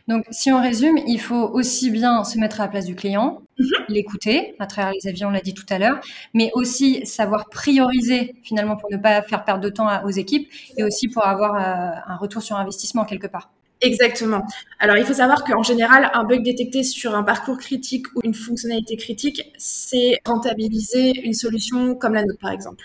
Donc, 0.08 0.24
si 0.30 0.50
on 0.50 0.60
résume, 0.60 0.98
il 1.06 1.20
faut 1.20 1.50
aussi 1.52 1.90
bien 1.90 2.24
se 2.24 2.38
mettre 2.38 2.60
à 2.60 2.64
la 2.64 2.68
place 2.68 2.86
du 2.86 2.94
client, 2.94 3.42
mhm. 3.58 3.66
l'écouter 3.88 4.54
à 4.58 4.66
travers 4.66 4.92
les 4.92 5.08
avis, 5.08 5.24
on 5.24 5.30
l'a 5.30 5.40
dit 5.40 5.54
tout 5.54 5.66
à 5.68 5.78
l'heure, 5.78 6.00
mais 6.34 6.50
aussi 6.54 7.04
savoir 7.06 7.48
prioriser 7.48 8.34
finalement 8.42 8.76
pour 8.76 8.90
ne 8.90 8.96
pas 8.96 9.22
faire 9.22 9.44
perdre 9.44 9.62
de 9.62 9.68
temps 9.68 9.88
aux 10.04 10.10
équipes 10.10 10.50
et 10.76 10.84
aussi 10.84 11.08
pour 11.08 11.26
avoir 11.26 11.54
euh, 11.54 11.98
un 12.06 12.16
retour 12.16 12.42
sur 12.42 12.56
investissement 12.56 13.04
quelque 13.04 13.26
part. 13.26 13.50
Exactement. 13.82 14.42
Alors, 14.78 14.96
il 14.96 15.04
faut 15.04 15.12
savoir 15.14 15.44
qu'en 15.44 15.62
général, 15.62 16.10
un 16.14 16.24
bug 16.24 16.42
détecté 16.42 16.82
sur 16.82 17.14
un 17.14 17.22
parcours 17.22 17.58
critique 17.58 18.06
ou 18.14 18.20
une 18.24 18.32
fonctionnalité 18.32 18.96
critique, 18.96 19.52
c'est 19.58 20.18
rentabiliser 20.24 21.10
une 21.24 21.34
solution 21.34 21.94
comme 21.94 22.14
la 22.14 22.24
nôtre, 22.24 22.38
par 22.40 22.52
exemple. 22.52 22.84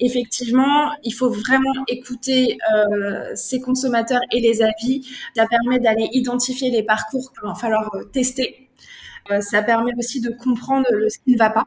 Effectivement, 0.00 0.90
il 1.04 1.12
faut 1.12 1.28
vraiment 1.28 1.74
écouter 1.86 2.56
euh, 2.74 3.30
ses 3.34 3.60
consommateurs 3.60 4.20
et 4.32 4.40
les 4.40 4.62
avis. 4.62 5.06
Ça 5.36 5.46
permet 5.46 5.78
d'aller 5.80 6.08
identifier 6.12 6.70
les 6.70 6.82
parcours 6.82 7.30
qu'il 7.32 7.46
va 7.46 7.54
falloir 7.54 7.94
euh, 7.94 8.04
tester. 8.04 8.70
Euh, 9.30 9.40
ça 9.42 9.62
permet 9.62 9.92
aussi 9.98 10.20
de 10.22 10.30
comprendre 10.30 10.86
ce 11.08 11.18
qui 11.18 11.32
ne 11.32 11.38
va 11.38 11.50
pas. 11.50 11.66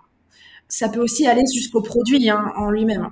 Ça 0.67 0.89
peut 0.89 1.01
aussi 1.01 1.28
aller 1.28 1.43
jusqu'au 1.54 1.82
produit 1.82 2.30
hein, 2.30 2.51
en 2.58 2.71
lui-même. 2.71 3.10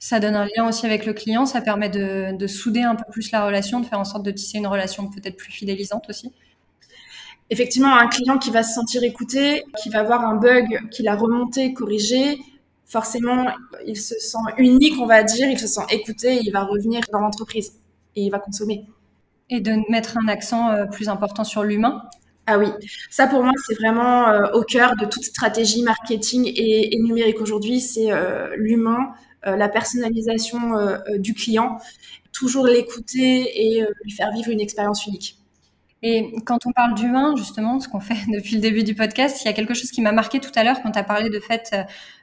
Ça 0.00 0.18
donne 0.18 0.34
un 0.34 0.46
lien 0.46 0.66
aussi 0.66 0.86
avec 0.86 1.06
le 1.06 1.12
client, 1.12 1.46
ça 1.46 1.60
permet 1.60 1.90
de, 1.90 2.36
de 2.36 2.46
souder 2.46 2.82
un 2.82 2.96
peu 2.96 3.04
plus 3.12 3.30
la 3.30 3.44
relation, 3.44 3.80
de 3.80 3.86
faire 3.86 4.00
en 4.00 4.04
sorte 4.04 4.24
de 4.24 4.30
tisser 4.30 4.58
une 4.58 4.66
relation 4.66 5.08
peut-être 5.08 5.36
plus 5.36 5.52
fidélisante 5.52 6.08
aussi. 6.08 6.32
Effectivement, 7.50 7.94
un 7.94 8.08
client 8.08 8.38
qui 8.38 8.50
va 8.50 8.62
se 8.62 8.74
sentir 8.74 9.02
écouté, 9.02 9.64
qui 9.82 9.90
va 9.90 10.02
voir 10.02 10.24
un 10.24 10.36
bug 10.36 10.88
qu'il 10.90 11.06
a 11.06 11.14
remonté, 11.16 11.74
corrigé, 11.74 12.38
forcément, 12.86 13.46
il 13.86 13.96
se 13.96 14.14
sent 14.18 14.38
unique, 14.56 14.94
on 15.00 15.06
va 15.06 15.22
dire, 15.22 15.48
il 15.50 15.58
se 15.58 15.66
sent 15.66 15.82
écouté, 15.90 16.40
il 16.42 16.50
va 16.50 16.64
revenir 16.64 17.02
dans 17.12 17.20
l'entreprise 17.20 17.72
et 18.16 18.22
il 18.22 18.30
va 18.30 18.38
consommer. 18.38 18.86
Et 19.50 19.60
de 19.60 19.72
mettre 19.90 20.16
un 20.16 20.28
accent 20.28 20.70
euh, 20.70 20.86
plus 20.86 21.08
important 21.08 21.44
sur 21.44 21.62
l'humain 21.62 22.02
ah 22.46 22.58
oui, 22.58 22.66
ça 23.10 23.28
pour 23.28 23.44
moi 23.44 23.52
c'est 23.64 23.74
vraiment 23.74 24.26
euh, 24.28 24.50
au 24.54 24.62
cœur 24.62 24.96
de 24.96 25.04
toute 25.04 25.22
stratégie 25.22 25.82
marketing 25.82 26.50
et, 26.56 26.98
numérique 26.98 27.40
aujourd'hui, 27.40 27.80
c'est 27.80 28.10
euh, 28.10 28.48
l'humain, 28.56 29.12
la 29.44 29.68
personnalisation 29.68 30.76
euh, 30.76 30.98
euh, 31.08 31.18
du 31.18 31.34
client, 31.34 31.78
toujours 32.32 32.66
l'écouter 32.66 33.76
et 33.76 33.84
lui 34.04 34.10
faire 34.10 34.30
vivre 34.32 34.50
une 34.50 34.60
expérience 34.60 35.06
unique. 35.06 35.36
Et 36.02 36.32
quand 36.46 36.66
on 36.66 36.72
parle 36.72 36.94
d'humain, 36.94 37.34
justement, 37.36 37.78
ce 37.80 37.88
qu'on 37.88 38.00
fait 38.00 38.14
depuis 38.32 38.54
le 38.54 38.60
début 38.60 38.84
du 38.84 38.94
podcast, 38.94 39.42
il 39.42 39.46
y 39.46 39.48
a 39.48 39.52
quelque 39.52 39.74
chose 39.74 39.90
qui 39.90 40.00
m'a 40.00 40.12
marqué 40.12 40.40
tout 40.40 40.52
à 40.54 40.64
l'heure 40.64 40.80
quand 40.82 40.92
tu 40.92 40.98
as 40.98 41.04
parlé 41.04 41.28
de 41.28 41.40
fait 41.40 41.74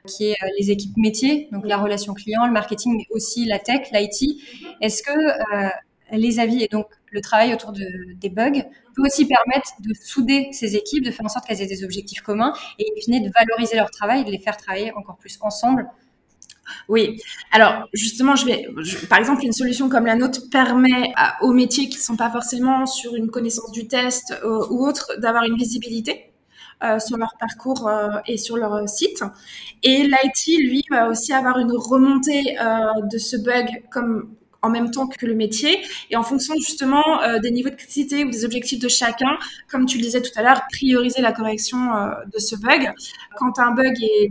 qui 0.06 0.30
est 0.30 0.36
les 0.58 0.70
équipes 0.70 0.96
métiers, 0.96 1.48
donc 1.52 1.66
la 1.66 1.76
relation 1.76 2.14
client, 2.14 2.46
le 2.46 2.52
marketing, 2.52 2.96
mais 2.96 3.06
aussi 3.10 3.44
la 3.44 3.58
tech, 3.58 3.88
l'IT. 3.92 4.40
Est-ce 4.80 5.02
que 5.02 5.12
les 6.12 6.40
avis 6.40 6.62
et 6.62 6.68
donc 6.68 6.86
le 7.10 7.20
travail 7.20 7.52
autour 7.52 7.72
de, 7.72 7.84
des 8.14 8.30
bugs 8.30 8.62
peut 8.94 9.02
aussi 9.04 9.26
permettre 9.26 9.70
de 9.80 9.94
souder 9.94 10.48
ces 10.52 10.76
équipes, 10.76 11.04
de 11.04 11.10
faire 11.10 11.26
en 11.26 11.28
sorte 11.28 11.46
qu'elles 11.46 11.62
aient 11.62 11.66
des 11.66 11.84
objectifs 11.84 12.20
communs 12.20 12.52
et 12.78 12.84
de 12.84 13.32
valoriser 13.32 13.76
leur 13.76 13.90
travail 13.90 14.24
de 14.24 14.30
les 14.30 14.38
faire 14.38 14.56
travailler 14.56 14.92
encore 14.92 15.16
plus 15.16 15.38
ensemble 15.40 15.86
oui. 16.88 17.20
Alors 17.52 17.88
justement, 17.92 18.36
je 18.36 18.46
vais, 18.46 18.66
par 19.08 19.18
exemple, 19.18 19.44
une 19.44 19.52
solution 19.52 19.88
comme 19.88 20.06
la 20.06 20.16
nôtre 20.16 20.42
permet 20.50 21.12
aux 21.42 21.52
métiers 21.52 21.88
qui 21.88 21.98
ne 21.98 22.02
sont 22.02 22.16
pas 22.16 22.30
forcément 22.30 22.86
sur 22.86 23.14
une 23.14 23.30
connaissance 23.30 23.72
du 23.72 23.88
test 23.88 24.34
euh, 24.44 24.66
ou 24.70 24.86
autre 24.86 25.12
d'avoir 25.18 25.44
une 25.44 25.56
visibilité. 25.56 26.24
Euh, 26.84 27.00
sur 27.00 27.16
leur 27.16 27.34
parcours 27.40 27.88
euh, 27.88 28.20
et 28.28 28.36
sur 28.36 28.56
leur 28.56 28.88
site. 28.88 29.24
Et 29.82 30.04
l'IT, 30.04 30.60
lui, 30.60 30.84
va 30.88 31.08
aussi 31.08 31.32
avoir 31.32 31.58
une 31.58 31.72
remontée 31.72 32.56
de 33.10 33.18
ce 33.18 33.36
bug 33.36 33.82
comme 33.90 34.36
en 34.62 34.70
même 34.70 34.92
temps 34.92 35.08
que 35.08 35.26
le 35.26 35.34
métier 35.34 35.80
et 36.10 36.16
en 36.16 36.22
fonction 36.22 36.54
justement 36.60 37.02
des 37.42 37.50
niveaux 37.50 37.70
de 37.70 37.74
criticité 37.74 38.24
ou 38.24 38.30
des 38.30 38.44
objectifs 38.44 38.78
de 38.78 38.86
chacun, 38.86 39.38
comme 39.68 39.86
tu 39.86 39.98
le 39.98 40.04
disais 40.04 40.22
tout 40.22 40.30
à 40.36 40.42
l'heure, 40.42 40.62
prioriser 40.70 41.20
la 41.20 41.32
correction 41.32 41.78
de 42.32 42.38
ce 42.38 42.54
bug. 42.54 42.92
Quand 43.36 43.58
un 43.58 43.72
bug 43.72 43.96
est 44.00 44.30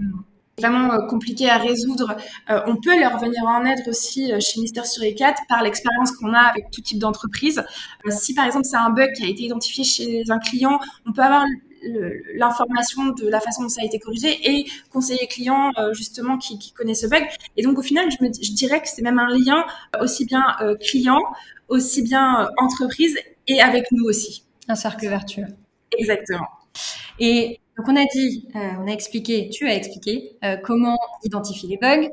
vraiment 0.58 0.92
euh, 0.94 1.06
compliqué 1.08 1.50
à 1.50 1.58
résoudre, 1.58 2.18
euh, 2.50 2.62
on 2.66 2.78
peut 2.78 3.00
leur 3.00 3.20
venir 3.20 3.44
en 3.44 3.64
aide 3.66 3.88
aussi 3.88 4.32
euh, 4.32 4.40
chez 4.40 4.60
Mister 4.60 4.84
sur 4.86 5.04
4 5.04 5.44
par 5.48 5.62
l'expérience 5.62 6.12
qu'on 6.12 6.34
a 6.34 6.40
avec 6.40 6.72
tout 6.72 6.82
type 6.82 7.00
d'entreprise. 7.00 7.64
si 8.10 8.34
par 8.34 8.46
exemple 8.46 8.66
c'est 8.66 8.78
un 8.78 8.90
bug 8.90 9.14
qui 9.14 9.24
a 9.24 9.28
été 9.28 9.44
identifié 9.44 9.84
chez 9.84 10.24
un 10.30 10.40
client, 10.40 10.80
on 11.06 11.14
peut 11.14 11.22
avoir 11.22 11.46
l'information 12.36 13.10
de 13.10 13.30
la 13.30 13.40
façon 13.40 13.62
dont 13.62 13.70
ça 13.70 13.82
a 13.82 13.86
été 13.86 14.00
corrigé 14.00 14.36
et 14.44 14.66
conseiller 14.92 15.28
client 15.28 15.72
justement 15.94 16.38
qui, 16.38 16.58
qui, 16.58 16.74
connaît 16.74 16.96
ce 16.96 17.06
bug. 17.06 17.24
Et 17.56 17.62
donc 17.62 17.78
au 17.78 17.84
final, 17.84 18.10
je, 18.10 18.26
me, 18.26 18.32
je 18.34 18.52
dirais 18.52 18.82
que 18.82 18.90
c'est 18.90 19.04
même 19.04 19.20
un 19.20 19.30
lien 19.30 19.64
aussi 20.02 20.26
bien 20.26 20.44
client, 20.82 21.22
aussi 21.70 22.02
bien 22.02 22.50
entreprise 22.58 23.16
et 23.48 23.62
avec 23.62 23.86
nous 23.92 24.06
aussi. 24.06 24.44
Un 24.68 24.76
cercle 24.76 25.08
vertueux. 25.08 25.46
Exactement. 25.98 26.48
Et 27.20 27.60
donc 27.78 27.88
on 27.88 27.96
a 27.96 28.06
dit, 28.06 28.48
euh, 28.56 28.60
on 28.84 28.88
a 28.88 28.92
expliqué, 28.92 29.50
tu 29.50 29.68
as 29.68 29.76
expliqué 29.76 30.36
euh, 30.44 30.58
comment 30.58 30.98
identifier 31.24 31.70
les 31.70 31.78
bugs. 31.78 32.10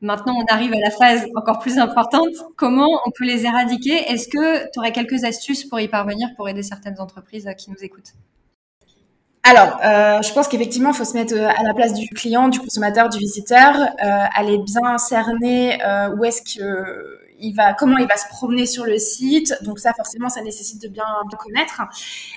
Maintenant, 0.00 0.34
on 0.34 0.44
arrive 0.52 0.72
à 0.72 0.80
la 0.80 0.90
phase 0.90 1.26
encore 1.36 1.58
plus 1.60 1.78
importante. 1.78 2.34
Comment 2.56 2.88
on 3.06 3.10
peut 3.10 3.24
les 3.24 3.44
éradiquer? 3.44 4.10
Est-ce 4.10 4.26
que 4.26 4.64
tu 4.72 4.78
aurais 4.78 4.90
quelques 4.90 5.24
astuces 5.24 5.64
pour 5.64 5.78
y 5.78 5.86
parvenir 5.86 6.28
pour 6.34 6.48
aider 6.48 6.62
certaines 6.62 6.98
entreprises 6.98 7.46
euh, 7.46 7.52
qui 7.52 7.70
nous 7.70 7.76
écoutent? 7.82 8.14
Alors, 9.44 9.80
je 10.22 10.32
pense 10.34 10.46
qu'effectivement, 10.46 10.90
il 10.90 10.94
faut 10.94 11.04
se 11.04 11.14
mettre 11.14 11.34
à 11.34 11.64
la 11.64 11.74
place 11.74 11.94
du 11.94 12.08
client, 12.10 12.48
du 12.48 12.60
consommateur, 12.60 13.08
du 13.08 13.18
visiteur, 13.18 13.74
aller 13.98 14.56
bien 14.58 14.98
cerner 14.98 15.78
où 16.16 16.24
est-ce 16.24 16.42
que 16.42 17.21
il 17.42 17.54
va, 17.54 17.74
comment 17.74 17.98
il 17.98 18.06
va 18.06 18.16
se 18.16 18.28
promener 18.28 18.66
sur 18.66 18.84
le 18.84 18.98
site. 18.98 19.54
Donc 19.62 19.78
ça, 19.78 19.92
forcément, 19.92 20.28
ça 20.28 20.40
nécessite 20.42 20.80
de 20.80 20.88
bien, 20.88 21.04
connaître. 21.38 21.82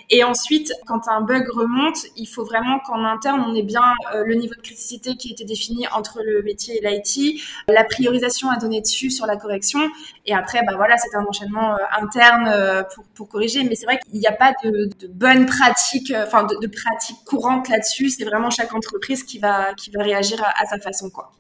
Et 0.10 0.24
ensuite, 0.24 0.74
quand 0.88 1.08
un 1.08 1.22
bug 1.22 1.48
remonte, 1.50 1.98
il 2.18 2.26
faut 2.26 2.44
vraiment 2.44 2.80
qu'en 2.80 3.04
interne, 3.06 3.44
on 3.48 3.54
ait 3.54 3.64
bien 3.64 3.84
euh, 4.14 4.24
le 4.26 4.36
niveau 4.36 4.56
de 4.56 4.62
criticité 4.62 5.16
qui 5.16 5.32
été 5.32 5.46
défini 5.46 5.88
entre 5.90 6.22
le 6.24 6.42
métier 6.42 6.78
et 6.78 6.88
l'IT, 6.88 7.42
la 7.68 7.84
priorisation 7.84 8.50
à 8.50 8.58
donner 8.58 8.82
dessus 8.82 9.12
sur 9.12 9.28
la 9.28 9.38
correction. 9.38 9.80
Et 10.26 10.34
après, 10.34 10.62
bah 10.66 10.74
voilà, 10.76 10.98
c'est 10.98 11.16
un 11.16 11.24
enchaînement 11.24 11.74
euh, 11.74 12.02
interne 12.02 12.48
euh, 12.48 12.84
pour, 13.16 13.30
corriger. 13.30 13.64
Mais 13.64 13.76
c'est 13.76 13.86
vrai 13.86 14.00
qu'il 14.00 14.20
n'y 14.20 14.28
a 14.28 14.32
pas 14.32 14.54
de, 14.64 14.90
bonnes 15.10 15.46
pratiques, 15.46 16.14
enfin 16.26 16.44
de, 16.44 16.68
pratiques 16.68 17.24
courantes 17.26 17.70
là-dessus. 17.70 18.10
C'est 18.10 18.26
vraiment 18.26 18.50
chaque 18.50 18.74
entreprise 18.74 19.24
qui 19.24 19.40
va, 19.40 19.74
qui 19.76 19.92
va 19.92 20.04
réagir 20.04 20.44
à, 20.44 20.64
à 20.64 20.66
sa 20.66 20.80
façon, 20.80 21.10
quoi. 21.10 21.32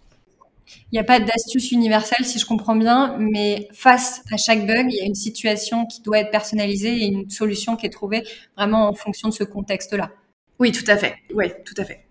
Il 0.91 0.95
n'y 0.95 0.99
a 0.99 1.03
pas 1.03 1.19
d'astuce 1.19 1.71
universelle, 1.71 2.25
si 2.25 2.39
je 2.39 2.45
comprends 2.45 2.75
bien, 2.75 3.17
mais 3.19 3.67
face 3.73 4.21
à 4.31 4.38
chaque 4.38 4.65
bug, 4.65 4.88
il 4.89 4.97
y 4.97 5.01
a 5.01 5.05
une 5.05 5.15
situation 5.15 5.85
qui 5.85 6.01
doit 6.01 6.19
être 6.19 6.31
personnalisée 6.31 6.95
et 7.03 7.05
une 7.05 7.29
solution 7.29 7.75
qui 7.75 7.85
est 7.85 7.89
trouvée 7.89 8.23
vraiment 8.55 8.88
en 8.88 8.93
fonction 8.93 9.29
de 9.29 9.33
ce 9.33 9.43
contexte-là. 9.43 10.11
Oui, 10.59 10.71
tout 10.71 10.85
à 10.88 10.97
fait. 10.97 11.15
Oui, 11.33 11.51
tout 11.65 11.75
à 11.77 11.83
fait. 11.83 12.05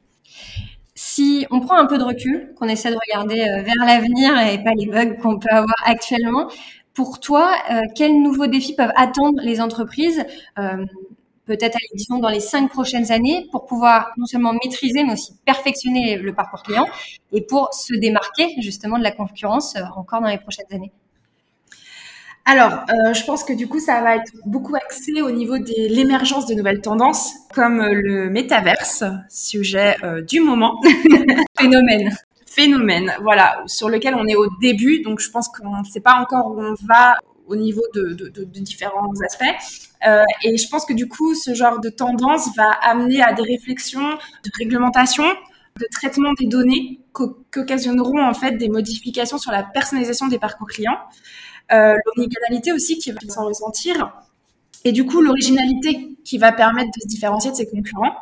Si 0.95 1.47
on 1.51 1.61
prend 1.61 1.77
un 1.77 1.87
peu 1.87 1.99
de 1.99 2.05
recul, 2.05 2.53
qu'on 2.57 2.69
essaie 2.69 2.91
de 2.91 2.99
regarder 3.09 3.41
euh, 3.41 3.63
vers 3.63 3.85
l'avenir 3.85 4.39
et 4.47 4.63
pas 4.63 4.73
les 4.77 4.87
bugs 4.87 5.17
qu'on 5.21 5.39
peut 5.39 5.51
avoir 5.51 5.75
actuellement, 5.85 6.49
pour 6.95 7.19
toi, 7.19 7.53
euh, 7.73 7.81
quels 7.97 8.23
nouveaux 8.23 8.47
défis 8.47 8.77
peuvent 8.77 8.93
attendre 8.97 9.41
les 9.43 9.61
entreprises 9.61 10.25
euh, 10.59 10.85
peut-être, 11.47 11.79
disons, 11.95 12.19
dans 12.19 12.29
les 12.29 12.41
cinq 12.41 12.71
prochaines 12.71 13.13
années 13.13 13.47
pour 13.51 13.67
pouvoir 13.67 14.13
non 14.17 14.27
seulement 14.27 14.53
maîtriser, 14.53 15.05
mais 15.05 15.13
aussi 15.13 15.35
perfectionner 15.45 16.17
le 16.17 16.35
parcours 16.35 16.63
client 16.63 16.87
et 17.33 17.43
pour 17.43 17.73
se 17.73 17.95
démarquer 17.95 18.55
justement 18.61 18.99
de 18.99 19.03
la 19.03 19.13
concurrence 19.13 19.77
euh, 19.77 19.83
encore 19.97 20.21
dans 20.21 20.29
les 20.29 20.39
prochaines 20.39 20.67
années 20.73 20.93
alors, 22.47 22.73
euh, 22.91 23.15
je 23.15 23.25
pense 23.25 23.43
que 23.43 23.55
du 23.55 23.69
coup, 23.69 23.81
ça 23.81 24.03
va 24.03 24.17
être 24.17 24.31
beaucoup 24.45 24.77
axé 24.77 25.23
au 25.23 25.31
niveau 25.31 25.57
de 25.57 25.89
l'émergence 25.89 26.45
de 26.45 26.53
nouvelles 26.53 26.83
tendances, 26.83 27.33
comme 27.55 27.81
euh, 27.81 27.95
le 27.95 28.29
métaverse, 28.29 29.03
sujet 29.31 29.97
du 30.29 30.41
moment. 30.41 30.79
Phénomène. 31.59 32.15
Phénomène, 32.47 33.15
voilà, 33.23 33.63
sur 33.65 33.89
lequel 33.89 34.15
on 34.15 34.27
est 34.27 34.37
au 34.37 34.47
début, 34.61 35.01
donc 35.01 35.21
je 35.21 35.31
pense 35.31 35.49
qu'on 35.49 35.79
ne 35.79 35.85
sait 35.85 36.01
pas 36.01 36.21
encore 36.21 36.51
où 36.51 36.61
on 36.61 36.75
va 36.87 37.17
au 37.47 37.57
niveau 37.57 37.83
de, 37.95 38.45
différents 38.45 39.13
aspects. 39.25 39.45
Euh, 40.07 40.23
et 40.43 40.57
je 40.57 40.69
pense 40.69 40.85
que 40.85 40.93
du 40.93 41.09
coup, 41.09 41.35
ce 41.35 41.55
genre 41.55 41.81
de 41.81 41.89
tendance 41.89 42.55
va 42.57 42.71
amener 42.83 43.23
à 43.23 43.33
des 43.33 43.43
réflexions 43.43 44.11
de 44.13 44.51
réglementation, 44.59 45.25
de 45.81 45.87
traitement 45.91 46.33
des 46.35 46.47
données 46.47 47.01
qu'occasionneront 47.13 48.23
en 48.23 48.35
fait 48.35 48.53
des 48.53 48.69
modifications 48.69 49.39
sur 49.39 49.53
la 49.53 49.63
personnalisation 49.63 50.29
des 50.29 50.39
parcours 50.39 50.69
clients, 50.69 50.99
euh, 51.73 51.97
aussi 52.75 52.99
qui 52.99 53.11
va 53.11 53.19
s'en 53.29 53.47
ressentir, 53.47 54.13
et 54.85 54.93
du 54.93 55.07
coup 55.07 55.21
l'originalité 55.21 56.17
qui 56.25 56.39
va 56.39 56.53
permettre 56.53 56.91
de 56.91 57.01
se 57.03 57.09
différencier 57.09 57.51
de 57.51 57.57
ses 57.57 57.69
concurrents. 57.69 58.15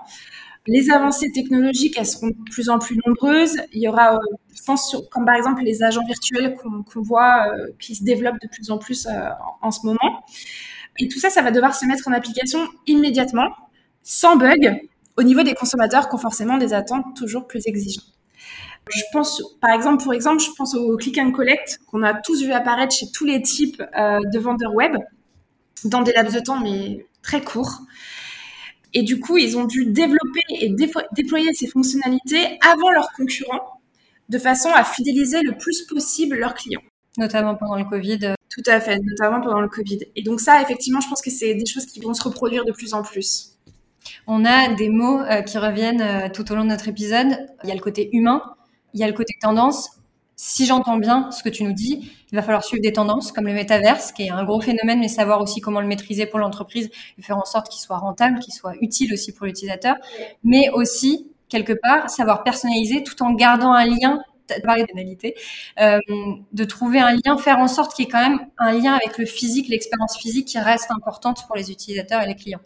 Les 0.67 0.91
avancées 0.91 1.33
technologiques, 1.33 1.97
elles 1.99 2.07
seront 2.07 2.29
de 2.29 2.51
plus 2.51 2.69
en 2.69 2.79
plus 2.79 2.97
nombreuses. 3.05 3.57
Il 3.73 3.83
y 3.83 3.89
aura, 3.89 4.15
euh, 4.15 4.19
je 4.55 4.63
pense, 4.63 4.97
comme 5.11 5.25
par 5.25 5.35
exemple 5.35 5.63
les 5.63 5.83
agents 5.83 6.05
virtuels 6.07 6.55
qu'on 6.55 7.03
voit 7.03 7.49
euh, 7.49 7.67
qui 7.81 7.97
se 7.97 8.05
développent 8.05 8.41
de 8.41 8.47
plus 8.47 8.71
en 8.71 8.79
plus 8.79 9.07
euh, 9.07 9.11
en, 9.61 9.73
ce 9.73 9.85
moment. 9.85 10.25
Et 11.01 11.09
tout 11.09 11.19
ça, 11.19 11.31
ça 11.31 11.43
va 11.43 11.51
devoir 11.51 11.75
se 11.75 11.85
mettre 11.85 12.07
en 12.07 12.13
application 12.13 12.61
immédiatement, 12.87 13.49
sans 14.05 14.37
bug, 14.37 14.81
au 15.17 15.25
niveau 15.25 15.43
des 15.43 15.55
consommateurs 15.55 16.09
qui 16.09 16.15
ont 16.15 16.19
forcément 16.19 16.59
des 16.59 16.75
attentes 16.75 17.17
toujours 17.17 17.49
plus 17.49 17.67
exigeantes. 17.67 18.07
Je 18.89 19.03
pense, 19.13 19.43
par 19.61 19.71
exemple, 19.71 20.03
pour 20.03 20.15
exemple, 20.15 20.41
je 20.43 20.51
pense 20.57 20.77
au 20.77 20.97
click 20.97 21.19
and 21.19 21.33
collect 21.33 21.81
qu'on 21.91 22.05
a 22.05 22.15
tous 22.15 22.43
vu 22.43 22.53
apparaître 22.53 22.95
chez 22.95 23.07
tous 23.13 23.25
les 23.25 23.41
types 23.43 23.79
de 23.79 24.39
vendeurs 24.39 24.75
web 24.75 24.97
dans 25.85 26.03
des 26.03 26.13
laps 26.13 26.35
de 26.35 26.41
temps 26.41 26.61
mais 26.61 27.07
très 27.23 27.41
courts. 27.41 27.81
Et 28.95 29.03
du 29.03 29.21
coup, 29.21 29.39
ils 29.39 29.57
ont 29.57 29.65
dû 29.65 29.87
développer 29.87 30.43
et 30.61 30.75
déployer 31.13 31.53
ces 31.55 31.67
fonctionnalités 31.67 32.59
avant 32.61 32.91
leurs 32.91 33.11
concurrents, 33.17 33.81
de 34.29 34.39
façon 34.39 34.71
à 34.71 34.85
fidéliser 34.85 35.41
le 35.43 35.57
plus 35.57 35.83
possible 35.83 36.37
leurs 36.37 36.55
clients. 36.55 36.83
Notamment 37.19 37.55
pendant 37.55 37.77
le 37.77 37.85
Covid. 37.85 38.35
Tout 38.49 38.63
à 38.67 38.81
fait, 38.81 38.99
notamment 38.99 39.41
pendant 39.41 39.61
le 39.61 39.69
Covid. 39.69 40.01
Et 40.17 40.23
donc 40.23 40.41
ça, 40.41 40.61
effectivement, 40.63 41.01
je 41.01 41.09
pense 41.09 41.23
que 41.23 41.31
c'est 41.31 41.55
des 41.55 41.67
choses 41.67 41.87
qui 41.87 42.01
vont 42.01 42.15
se 42.15 42.23
reproduire 42.23 42.65
de 42.65 42.73
plus 42.73 42.95
en 42.95 43.03
plus. 43.03 43.53
On 44.27 44.45
a 44.45 44.75
des 44.75 44.89
mots 44.89 45.21
euh, 45.21 45.43
qui 45.43 45.59
reviennent 45.59 46.03
euh, 46.03 46.29
tout 46.29 46.51
au 46.53 46.55
long 46.55 46.65
de 46.65 46.69
notre 46.69 46.89
épisode. 46.89 47.29
Il 47.63 47.69
y 47.69 47.73
a 47.73 47.75
le 47.75 47.81
côté 47.81 48.11
humain, 48.13 48.43
il 48.95 49.01
y 49.01 49.05
a 49.05 49.07
le 49.07 49.13
côté 49.13 49.35
tendance, 49.41 50.02
si 50.45 50.67
j'entends 50.67 50.97
bien 50.97 51.31
ce 51.31 51.45
que 51.45 51.49
tu 51.49 51.63
nous 51.63 51.73
dis, 51.73 52.11
il 52.33 52.35
va 52.35 52.43
falloir 52.43 52.65
suivre 52.65 52.83
des 52.83 52.93
tendances 52.93 53.31
comme 53.31 53.47
le 53.47 53.53
métaverse, 53.53 54.11
qui 54.11 54.25
est 54.25 54.31
un 54.31 54.43
gros 54.43 54.61
phénomène, 54.61 54.99
mais 54.99 55.07
savoir 55.07 55.41
aussi 55.41 55.61
comment 55.61 55.81
le 55.81 55.87
maîtriser 55.87 56.27
pour 56.27 56.41
l'entreprise 56.41 56.91
et 57.17 57.23
faire 57.23 57.39
en 57.39 57.45
sorte 57.45 57.69
qu'il 57.69 57.81
soit 57.81 57.99
rentable, 57.99 58.41
qu'il 58.41 58.53
soit 58.53 58.75
utile 58.81 59.15
aussi 59.15 59.33
pour 59.33 59.47
l'utilisateur, 59.47 59.95
mais 60.43 60.69
aussi, 60.71 61.31
quelque 61.49 61.73
part, 61.73 62.11
savoir 62.11 62.43
personnaliser 62.43 63.05
tout 63.05 63.23
en 63.23 63.35
gardant 63.35 63.73
un 63.73 63.87
lien 63.87 64.21
parler 64.65 64.85
d'analité, 64.85 65.37
euh, 65.81 66.01
de 66.53 66.65
trouver 66.65 66.99
un 66.99 67.13
lien, 67.13 67.39
faire 67.39 67.59
en 67.59 67.69
sorte 67.69 67.95
qu'il 67.95 68.05
y 68.05 68.09
ait 68.09 68.11
quand 68.11 68.29
même 68.29 68.41
un 68.59 68.73
lien 68.73 68.95
avec 68.95 69.19
le 69.19 69.27
physique, 69.27 69.69
l'expérience 69.69 70.19
physique 70.19 70.49
qui 70.49 70.59
reste 70.59 70.91
importante 70.91 71.47
pour 71.47 71.55
les 71.55 71.71
utilisateurs 71.71 72.21
et 72.21 72.27
les 72.27 72.35
clients. 72.35 72.61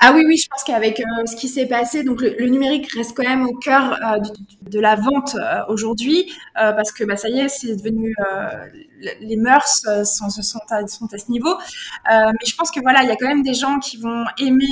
Ah 0.00 0.12
oui, 0.14 0.22
oui, 0.24 0.36
je 0.36 0.46
pense 0.46 0.62
qu'avec 0.62 1.00
euh, 1.00 1.26
ce 1.26 1.34
qui 1.34 1.48
s'est 1.48 1.66
passé, 1.66 2.04
donc 2.04 2.20
le, 2.20 2.46
numérique 2.46 2.88
reste 2.92 3.16
quand 3.16 3.24
même 3.24 3.46
au 3.46 3.54
cœur 3.54 3.94
euh, 3.94 4.20
de, 4.70 4.78
la 4.78 4.94
vente 4.94 5.34
euh, 5.34 5.58
aujourd'hui, 5.66 6.32
parce 6.54 6.92
que 6.92 7.02
bah, 7.02 7.16
ça 7.16 7.28
y 7.28 7.40
est, 7.40 7.48
c'est 7.48 7.74
devenu 7.74 8.14
les 9.20 9.36
mœurs 9.36 9.82
sont, 10.04 10.26
à, 10.70 10.86
ce 10.86 11.30
niveau. 11.30 11.56
mais 12.08 12.46
je 12.46 12.54
pense 12.54 12.70
que 12.70 12.80
voilà, 12.80 13.02
il 13.02 13.08
y 13.08 13.12
a 13.12 13.16
quand 13.16 13.26
même 13.26 13.42
des 13.42 13.54
gens 13.54 13.80
qui 13.80 13.96
vont 13.96 14.24
aimer 14.38 14.66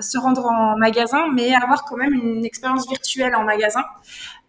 se 0.00 0.16
rendre 0.18 0.46
en 0.46 0.78
magasin, 0.78 1.26
mais 1.34 1.54
avoir 1.54 1.84
quand 1.84 1.96
même 1.96 2.14
une 2.14 2.44
expérience 2.44 2.88
virtuelle 2.88 3.34
en 3.34 3.44
magasin. 3.44 3.84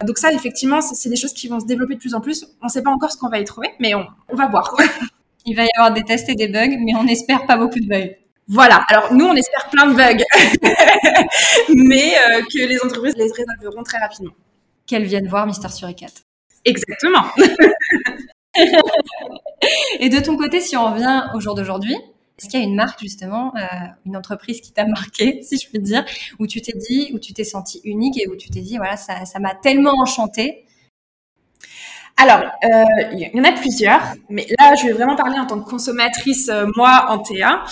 Donc 0.06 0.18
ça, 0.18 0.32
effectivement, 0.32 0.82
c'est 0.82 1.10
des 1.10 1.18
choses 1.18 1.34
qui 1.34 1.50
vont 1.50 1.60
se 1.60 1.66
développer 1.66 1.96
de 1.96 2.00
plus 2.00 2.16
en 2.16 2.22
plus. 2.22 2.46
On 2.62 2.66
ne 2.68 2.72
sait 2.72 2.84
pas 2.84 2.92
encore 2.92 3.12
ce 3.12 3.18
qu'on 3.18 3.30
va 3.30 3.40
y 3.40 3.46
trouver, 3.46 3.70
mais 3.80 3.96
on, 3.96 4.08
on 4.30 4.36
va 4.36 4.48
voir. 4.48 4.76
il 5.46 5.56
va 5.56 5.64
y 5.64 5.70
avoir 5.78 5.94
des 5.94 6.04
tests 6.04 6.30
et 6.30 6.36
des 6.36 6.48
bugs, 6.48 6.78
mais 6.80 6.94
on 6.96 7.08
espère 7.08 7.46
pas 7.46 7.58
beaucoup 7.58 7.80
de 7.80 7.88
bugs. 7.88 8.16
Voilà. 8.50 8.84
Alors 8.90 9.14
nous, 9.14 9.26
on 9.26 9.36
espère 9.36 9.70
plein 9.70 9.86
de 9.86 9.96
bugs, 9.96 10.24
mais 11.76 12.16
euh, 12.16 12.42
que 12.42 12.68
les 12.68 12.84
entreprises 12.84 13.16
les 13.16 13.32
résolveront 13.32 13.84
très 13.84 14.00
rapidement. 14.00 14.34
Qu'elles 14.88 15.06
viennent 15.06 15.28
voir 15.28 15.46
Mister 15.46 15.70
Suricat. 15.70 16.08
Exactement. 16.66 17.26
Et 20.00 20.10
de 20.10 20.20
ton 20.20 20.36
côté, 20.36 20.62
si 20.62 20.76
on 20.76 20.92
revient 20.92 21.26
au 21.36 21.40
jour 21.40 21.54
d'aujourd'hui, 21.54 21.96
est-ce 22.40 22.50
qu'il 22.50 22.60
y 22.60 22.64
a 22.64 22.66
une 22.66 22.76
marque 22.76 23.00
justement, 23.00 23.54
euh, 23.56 23.60
une 24.06 24.18
entreprise 24.18 24.62
qui 24.62 24.72
t'a 24.72 24.86
marqué, 24.86 25.44
si 25.44 25.58
je 25.58 25.70
puis 25.70 25.78
dire, 25.80 26.04
où 26.40 26.48
tu 26.48 26.60
t'es 26.62 26.76
dit, 26.76 27.12
où 27.14 27.20
tu 27.20 27.34
t'es 27.34 27.44
senti 27.44 27.82
unique 27.84 28.20
et 28.20 28.28
où 28.28 28.36
tu 28.36 28.50
t'es 28.50 28.62
dit, 28.62 28.78
voilà, 28.78 28.98
ça, 28.98 29.22
m'a 29.40 29.54
tellement 29.54 29.94
enchanté 30.02 30.66
alors, 32.22 32.52
euh, 32.66 32.84
il 33.14 33.32
y 33.34 33.40
en 33.40 33.46
a 33.46 33.54
plusieurs, 33.54 34.02
mais 34.28 34.46
là, 34.60 34.76
je 34.76 34.88
vais 34.88 34.92
vraiment 34.92 35.16
parler 35.16 35.40
en 35.40 35.46
tant 35.46 35.62
que 35.62 35.70
consommatrice, 35.70 36.52
moi, 36.76 37.06
en 37.08 37.20
TA. 37.20 37.64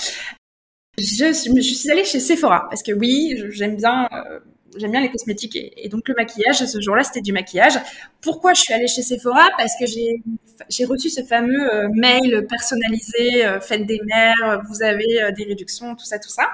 Je, 1.00 1.32
suis 1.32 1.92
allée 1.92 2.06
chez 2.06 2.20
Sephora 2.20 2.66
parce 2.72 2.82
que 2.82 2.92
oui, 2.92 3.40
j'aime 3.50 3.76
bien, 3.76 4.10
euh, 4.12 4.40
j'aime 4.78 4.90
bien 4.90 5.02
les 5.02 5.12
cosmétiques 5.12 5.56
et, 5.56 5.90
donc 5.90 6.08
le 6.08 6.16
maquillage. 6.16 6.66
Ce 6.66 6.82
jour-là, 6.82 7.04
c'était 7.04 7.22
du 7.22 7.34
maquillage. 7.34 7.80
Pourquoi 8.20 8.56
je 8.56 8.62
suis 8.62 8.74
allée 8.74 8.88
chez 8.88 9.04
Sephora? 9.04 9.48
Parce 9.60 9.74
que 9.80 9.86
j'ai 9.86 10.86
reçu 10.86 11.12
ce 11.12 11.22
fameux 11.22 11.72
euh, 11.72 11.88
mail 11.94 12.48
personnalisé, 12.50 13.46
euh, 13.46 13.60
faites 13.60 13.86
des 13.86 14.02
mères, 14.06 14.64
vous 14.68 14.82
avez 14.82 15.32
des 15.38 15.44
réductions, 15.44 15.96
tout 15.96 16.06
ça, 16.06 16.18
tout 16.18 16.30
ça. 16.30 16.50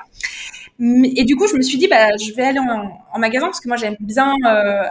Et 0.79 1.23
du 1.23 1.38
coup, 1.38 1.47
je 1.47 1.56
me 1.56 1.62
suis 1.62 1.77
dit, 1.77 1.88
bah, 1.88 2.10
je 2.17 2.34
vais 2.34 2.43
aller 2.43 2.60
en 2.60 3.19
magasin 3.19 3.45
parce 3.45 3.62
que 3.62 3.69
moi, 3.69 3.77
j'aime 3.77 3.95
bien 4.01 4.34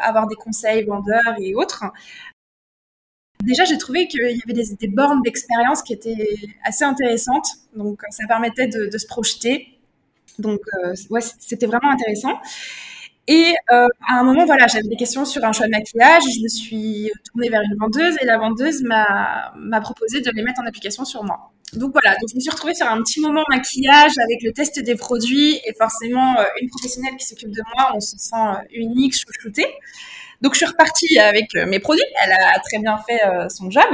avoir 0.00 0.28
des 0.28 0.36
conseils 0.36 0.84
vendeurs 0.84 1.36
et 1.38 1.54
autres. 1.54 1.84
Déjà, 3.42 3.64
j'ai 3.64 3.78
trouvé 3.78 4.08
qu'il 4.08 4.20
y 4.20 4.42
avait 4.42 4.52
des, 4.52 4.88
bornes 4.88 5.22
d'expérience 5.22 5.82
qui 5.82 5.92
étaient 5.92 6.36
assez 6.64 6.84
intéressantes. 6.84 7.46
Donc, 7.76 8.02
ça 8.10 8.26
permettait 8.26 8.68
de, 8.68 8.96
se 8.96 9.06
projeter. 9.06 9.78
Donc, 10.38 10.60
ouais, 11.10 11.20
c'était 11.20 11.66
vraiment 11.66 11.90
intéressant. 11.90 12.40
Et 13.28 13.54
euh, 13.70 13.86
à 14.08 14.18
un 14.18 14.24
moment, 14.24 14.44
voilà, 14.46 14.66
j'avais 14.66 14.88
des 14.88 14.96
questions 14.96 15.24
sur 15.24 15.44
un 15.44 15.52
choix 15.52 15.66
de 15.66 15.70
maquillage. 15.70 16.22
Je 16.24 16.42
me 16.42 16.48
suis 16.48 17.10
tournée 17.30 17.48
vers 17.50 17.62
une 17.62 17.76
vendeuse 17.78 18.16
et 18.20 18.26
la 18.26 18.38
vendeuse 18.38 18.82
m'a 18.82 19.80
proposé 19.80 20.20
de 20.20 20.30
les 20.34 20.42
mettre 20.42 20.60
en 20.60 20.66
application 20.66 21.04
sur 21.04 21.22
moi. 21.22 21.52
Donc 21.74 21.92
voilà, 21.92 22.16
donc 22.16 22.28
je 22.30 22.34
me 22.34 22.40
suis 22.40 22.50
retrouvée 22.50 22.74
sur 22.74 22.86
un 22.86 23.02
petit 23.02 23.20
moment 23.20 23.44
maquillage 23.48 24.12
avec 24.18 24.42
le 24.42 24.52
test 24.52 24.78
des 24.80 24.94
produits 24.94 25.60
et 25.64 25.72
forcément 25.78 26.38
euh, 26.38 26.44
une 26.60 26.68
professionnelle 26.68 27.16
qui 27.16 27.26
s'occupe 27.26 27.50
de 27.50 27.62
moi, 27.74 27.92
on 27.94 28.00
se 28.00 28.16
sent 28.18 28.36
euh, 28.36 28.56
unique, 28.74 29.14
chouchoutée. 29.14 29.66
Donc 30.42 30.54
je 30.54 30.58
suis 30.58 30.66
repartie 30.66 31.18
avec 31.18 31.54
mes 31.54 31.78
produits. 31.78 32.04
Elle 32.24 32.32
a 32.32 32.58
très 32.58 32.78
bien 32.80 32.98
fait 32.98 33.20
son 33.48 33.70
job. 33.70 33.84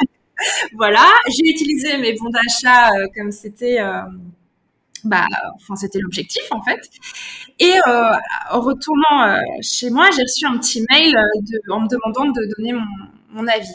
voilà, 0.74 1.06
j'ai 1.28 1.50
utilisé 1.50 1.96
mes 1.96 2.12
bons 2.12 2.28
d'achat 2.28 2.90
comme 3.16 3.32
c'était 3.32 3.80
bah, 5.04 5.26
enfin, 5.54 5.76
c'était 5.76 5.98
l'objectif 6.00 6.42
en 6.50 6.62
fait. 6.62 6.80
Et 7.58 7.74
euh, 7.86 8.12
en 8.50 8.60
retournant 8.60 9.22
euh, 9.22 9.40
chez 9.62 9.90
moi, 9.90 10.10
j'ai 10.14 10.22
reçu 10.22 10.46
un 10.46 10.58
petit 10.58 10.84
mail 10.90 11.16
euh, 11.16 11.72
en 11.72 11.80
me 11.80 11.88
demandant 11.88 12.30
de 12.30 12.54
donner 12.56 12.72
mon, 12.72 12.86
mon 13.30 13.48
avis. 13.48 13.74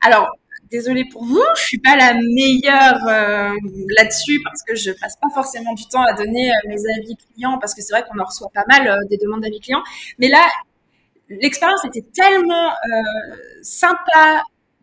Alors, 0.00 0.28
désolée 0.72 1.04
pour 1.04 1.24
vous, 1.24 1.44
je 1.56 1.62
suis 1.62 1.78
pas 1.78 1.96
la 1.96 2.14
meilleure 2.14 3.06
euh, 3.06 3.54
là-dessus 3.96 4.40
parce 4.42 4.62
que 4.62 4.74
je 4.74 4.90
passe 4.90 5.16
pas 5.16 5.28
forcément 5.32 5.74
du 5.74 5.86
temps 5.86 6.02
à 6.02 6.14
donner 6.14 6.50
mes 6.66 6.80
avis 6.98 7.16
clients 7.34 7.58
parce 7.60 7.74
que 7.74 7.82
c'est 7.82 7.92
vrai 7.92 8.04
qu'on 8.08 8.18
en 8.18 8.24
reçoit 8.24 8.50
pas 8.52 8.64
mal 8.68 8.98
des 9.08 9.18
demandes 9.18 9.42
d'avis 9.42 9.60
clients. 9.60 9.82
Mais 10.18 10.28
là, 10.28 10.48
l'expérience 11.28 11.84
était 11.84 12.04
tellement 12.12 12.72
sympa, 13.62 14.42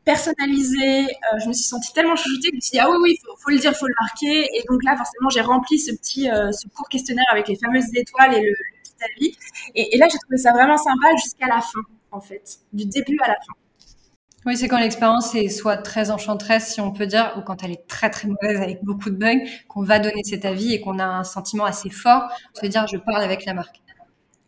personnalisé. 0.10 1.06
Euh, 1.06 1.40
je 1.44 1.48
me 1.48 1.54
suis 1.54 1.64
sentie 1.64 1.94
tellement 1.94 2.16
chouchoutée 2.16 2.50
que 2.50 2.54
je 2.54 2.58
me 2.58 2.62
suis 2.62 2.72
dit, 2.72 2.80
ah 2.80 2.90
oui, 2.90 2.98
oui, 3.02 3.18
faut, 3.44 3.52
le 3.52 3.60
dire, 3.60 3.76
faut 3.76 3.88
le 3.88 3.94
marquer. 4.02 4.48
Et 4.56 4.64
donc 4.68 4.84
là, 4.84 4.96
forcément, 4.98 5.30
j'ai 5.30 5.42
rempli 5.42 5.80
ce 5.80 5.92
petit 5.92 6.30
euh, 6.30 6.52
ce 6.52 6.68
court 6.70 6.90
questionnaire 6.90 7.26
avec 7.32 7.48
les 7.48 7.56
fameuses 7.56 7.86
étoiles 7.94 8.34
et 8.34 8.42
le, 8.42 8.54
petit 8.84 8.96
avis. 9.14 9.38
Et, 9.76 9.98
là, 9.98 10.08
j'ai 10.12 10.18
trouvé 10.18 10.38
ça 10.38 10.52
vraiment 10.52 10.78
sympa 10.78 11.16
jusqu'à 11.22 11.48
la 11.48 11.62
fin, 11.62 11.82
en 12.12 12.22
fait, 12.22 12.60
du 12.74 12.86
début 12.86 13.18
à 13.22 13.28
la 13.28 13.36
fin. 13.36 13.54
Oui, 14.46 14.56
c'est 14.56 14.70
quand 14.70 14.80
l'expérience 14.80 15.36
est 15.36 15.50
soit 15.50 15.78
très 15.78 16.12
enchanteresse, 16.12 16.74
si 16.74 16.80
on 16.80 16.92
peut 16.92 17.06
dire, 17.06 17.34
ou 17.38 17.42
quand 17.42 17.62
elle 17.64 17.72
est 17.72 17.88
très 17.88 18.10
très 18.10 18.28
mauvaise 18.28 18.62
avec 18.62 18.84
beaucoup 18.84 19.10
de 19.10 19.16
bugs, 19.16 19.46
qu'on 19.68 19.84
va 19.84 20.00
donner 20.00 20.24
cet 20.24 20.46
avis 20.46 20.74
et 20.74 20.80
qu'on 20.80 20.98
a 20.98 21.06
un 21.06 21.24
sentiment 21.26 21.66
assez 21.66 21.90
fort, 21.90 22.30
se 22.54 22.66
dire 22.66 22.88
je 22.88 22.98
parle 22.98 23.22
avec 23.22 23.46
la 23.46 23.54
marque. 23.54 23.82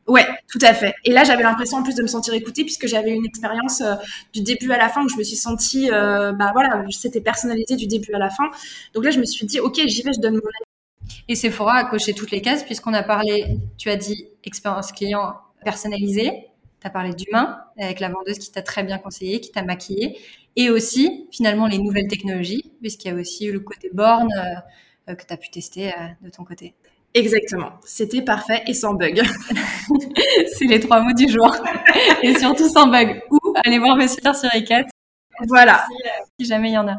Ouais, 0.08 0.26
tout 0.50 0.60
à 0.62 0.74
fait. 0.74 0.96
Et 1.06 1.12
là, 1.12 1.24
j'avais 1.24 1.44
l'impression 1.44 1.78
en 1.78 1.84
plus 1.84 1.96
de 1.96 2.02
me 2.02 2.08
sentir 2.08 2.34
écoutée 2.34 2.64
puisque 2.64 2.88
j'avais 2.88 3.12
une 3.12 3.26
expérience 3.26 3.82
euh, 3.82 3.96
du 4.34 4.42
début 4.42 4.72
à 4.72 4.78
la 4.78 4.90
fin 4.90 5.04
où 5.04 5.10
je 5.10 5.16
me 5.16 5.24
suis 5.24 5.36
sentie, 5.36 5.90
euh, 5.92 6.32
bah 6.34 6.52
voilà, 6.54 6.84
c'était 6.90 7.22
personnalisé 7.22 7.76
du 7.76 7.88
début 7.88 8.14
à 8.14 8.18
la 8.18 8.30
fin. 8.30 8.46
Donc 8.94 9.06
là, 9.06 9.12
je 9.12 9.20
me 9.20 9.26
suis 9.26 9.46
dit, 9.46 9.60
ok, 9.60 9.80
j'y 9.86 10.02
vais, 10.02 10.12
je 10.14 10.20
donne 10.20 10.34
mon 10.34 10.40
avis. 10.40 11.22
Et 11.28 11.36
Sephora 11.36 11.76
a 11.76 11.84
coché 11.86 12.14
toutes 12.14 12.32
les 12.32 12.42
cases 12.42 12.64
puisqu'on 12.64 12.94
a 12.94 13.04
parlé, 13.04 13.58
tu 13.78 13.90
as 13.90 13.96
dit 13.96 14.28
expérience 14.44 14.92
client 14.92 15.36
personnalisée, 15.64 16.48
tu 16.82 16.88
as 16.88 16.90
parlé 16.90 17.14
d'humain 17.14 17.60
avec 17.78 18.00
la 18.00 18.10
vendeuse 18.10 18.40
qui 18.40 18.52
t'a 18.52 18.62
très 18.62 18.84
bien 18.84 18.98
conseillé, 18.98 19.40
qui 19.40 19.52
t'a 19.52 19.64
maquillé, 19.64 20.20
et 20.56 20.70
aussi 20.70 21.28
finalement 21.32 21.68
les 21.68 21.78
nouvelles 21.78 22.08
technologies 22.08 22.72
puisqu'il 22.82 23.10
y 23.10 23.12
a 23.12 23.16
aussi 23.16 23.52
le 23.52 23.60
côté 23.60 23.90
borne 23.94 24.30
euh, 25.08 25.16
que 25.16 25.26
tu 25.26 25.34
as 25.34 25.38
pu 25.38 25.50
tester 25.50 25.92
de 26.22 26.30
ton 26.30 26.44
côté. 26.44 26.76
Exactement. 27.14 27.74
C'était 27.84 28.22
parfait 28.22 28.64
et 28.68 28.74
sans 28.74 28.94
bug. 28.94 29.22
c'est 30.54 30.66
les 30.66 30.80
trois 30.80 31.02
mots 31.02 31.14
du 31.14 31.30
jour. 31.30 31.54
et 32.24 32.36
surtout 32.36 32.70
sans 32.70 32.88
bug. 32.88 33.22
Ou 33.30 33.38
allez 33.66 33.80
voir 33.80 33.98
mes 33.98 34.08
sur. 34.08 34.22
Voilà. 35.48 35.86
Si, 36.40 36.46
jamais 36.46 36.70
il 36.70 36.74
y 36.74 36.78
en 36.78 36.88
a. 36.88 36.98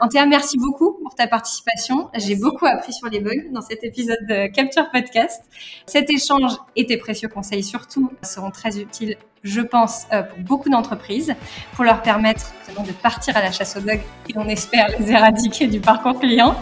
Anthea, 0.00 0.26
merci 0.26 0.58
beaucoup 0.58 0.98
pour 1.02 1.14
ta 1.14 1.26
participation. 1.26 2.10
J'ai 2.14 2.36
beaucoup 2.36 2.66
appris 2.66 2.92
sur 2.92 3.08
les 3.08 3.20
bugs 3.20 3.50
dans 3.52 3.60
cet 3.60 3.84
épisode 3.84 4.18
de 4.28 4.46
Capture 4.48 4.90
Podcast. 4.90 5.42
Cet 5.86 6.10
échange 6.10 6.52
et 6.76 6.86
tes 6.86 6.96
précieux 6.96 7.28
conseils 7.28 7.62
surtout 7.62 8.10
seront 8.22 8.50
très 8.50 8.78
utiles, 8.78 9.16
je 9.42 9.60
pense, 9.60 10.06
euh, 10.12 10.22
pour 10.22 10.38
beaucoup 10.38 10.68
d'entreprises, 10.68 11.34
pour 11.74 11.84
leur 11.84 12.02
permettre 12.02 12.52
de 12.86 12.92
partir 12.92 13.36
à 13.36 13.42
la 13.42 13.52
chasse 13.52 13.76
aux 13.76 13.80
bugs 13.80 14.00
et 14.28 14.32
on 14.36 14.48
espère 14.48 14.88
les 14.98 15.12
éradiquer 15.12 15.66
du 15.66 15.80
parcours 15.80 16.18
client. 16.18 16.56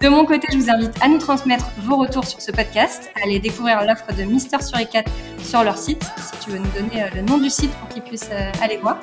De 0.00 0.08
mon 0.08 0.26
côté, 0.26 0.46
je 0.52 0.58
vous 0.58 0.70
invite 0.70 0.92
à 1.02 1.08
nous 1.08 1.18
transmettre 1.18 1.70
vos 1.78 1.96
retours 1.96 2.26
sur 2.26 2.40
ce 2.40 2.52
podcast, 2.52 3.10
à 3.16 3.24
aller 3.24 3.38
découvrir 3.38 3.82
l'offre 3.84 4.14
de 4.14 4.22
Mister 4.24 4.60
sur 4.60 4.76
E4 4.78 5.04
sur 5.42 5.64
leur 5.64 5.78
site, 5.78 6.04
si 6.18 6.44
tu 6.44 6.50
veux 6.50 6.58
nous 6.58 6.70
donner 6.72 7.04
euh, 7.04 7.08
le 7.14 7.22
nom 7.22 7.38
du 7.38 7.48
site 7.48 7.70
pour 7.72 7.88
qu'ils 7.88 8.02
puissent 8.02 8.30
euh, 8.30 8.52
aller 8.60 8.76
voir. 8.76 8.98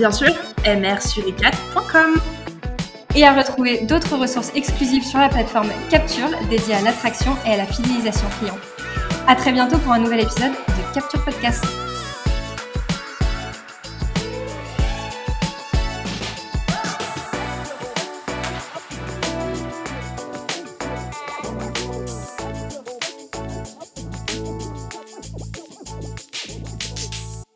Bien 0.00 0.10
sûr, 0.10 0.30
mrsuricate.com. 0.64 2.22
Et 3.14 3.26
à 3.26 3.34
retrouver 3.34 3.82
d'autres 3.84 4.16
ressources 4.16 4.50
exclusives 4.54 5.04
sur 5.04 5.18
la 5.18 5.28
plateforme 5.28 5.68
Capture 5.90 6.30
dédiée 6.48 6.76
à 6.76 6.80
l'attraction 6.80 7.36
et 7.46 7.50
à 7.50 7.58
la 7.58 7.66
fidélisation 7.66 8.26
client. 8.38 8.56
À 9.28 9.36
très 9.36 9.52
bientôt 9.52 9.76
pour 9.76 9.92
un 9.92 9.98
nouvel 9.98 10.20
épisode 10.20 10.52
de 10.52 10.94
Capture 10.94 11.22
Podcast. 11.22 11.62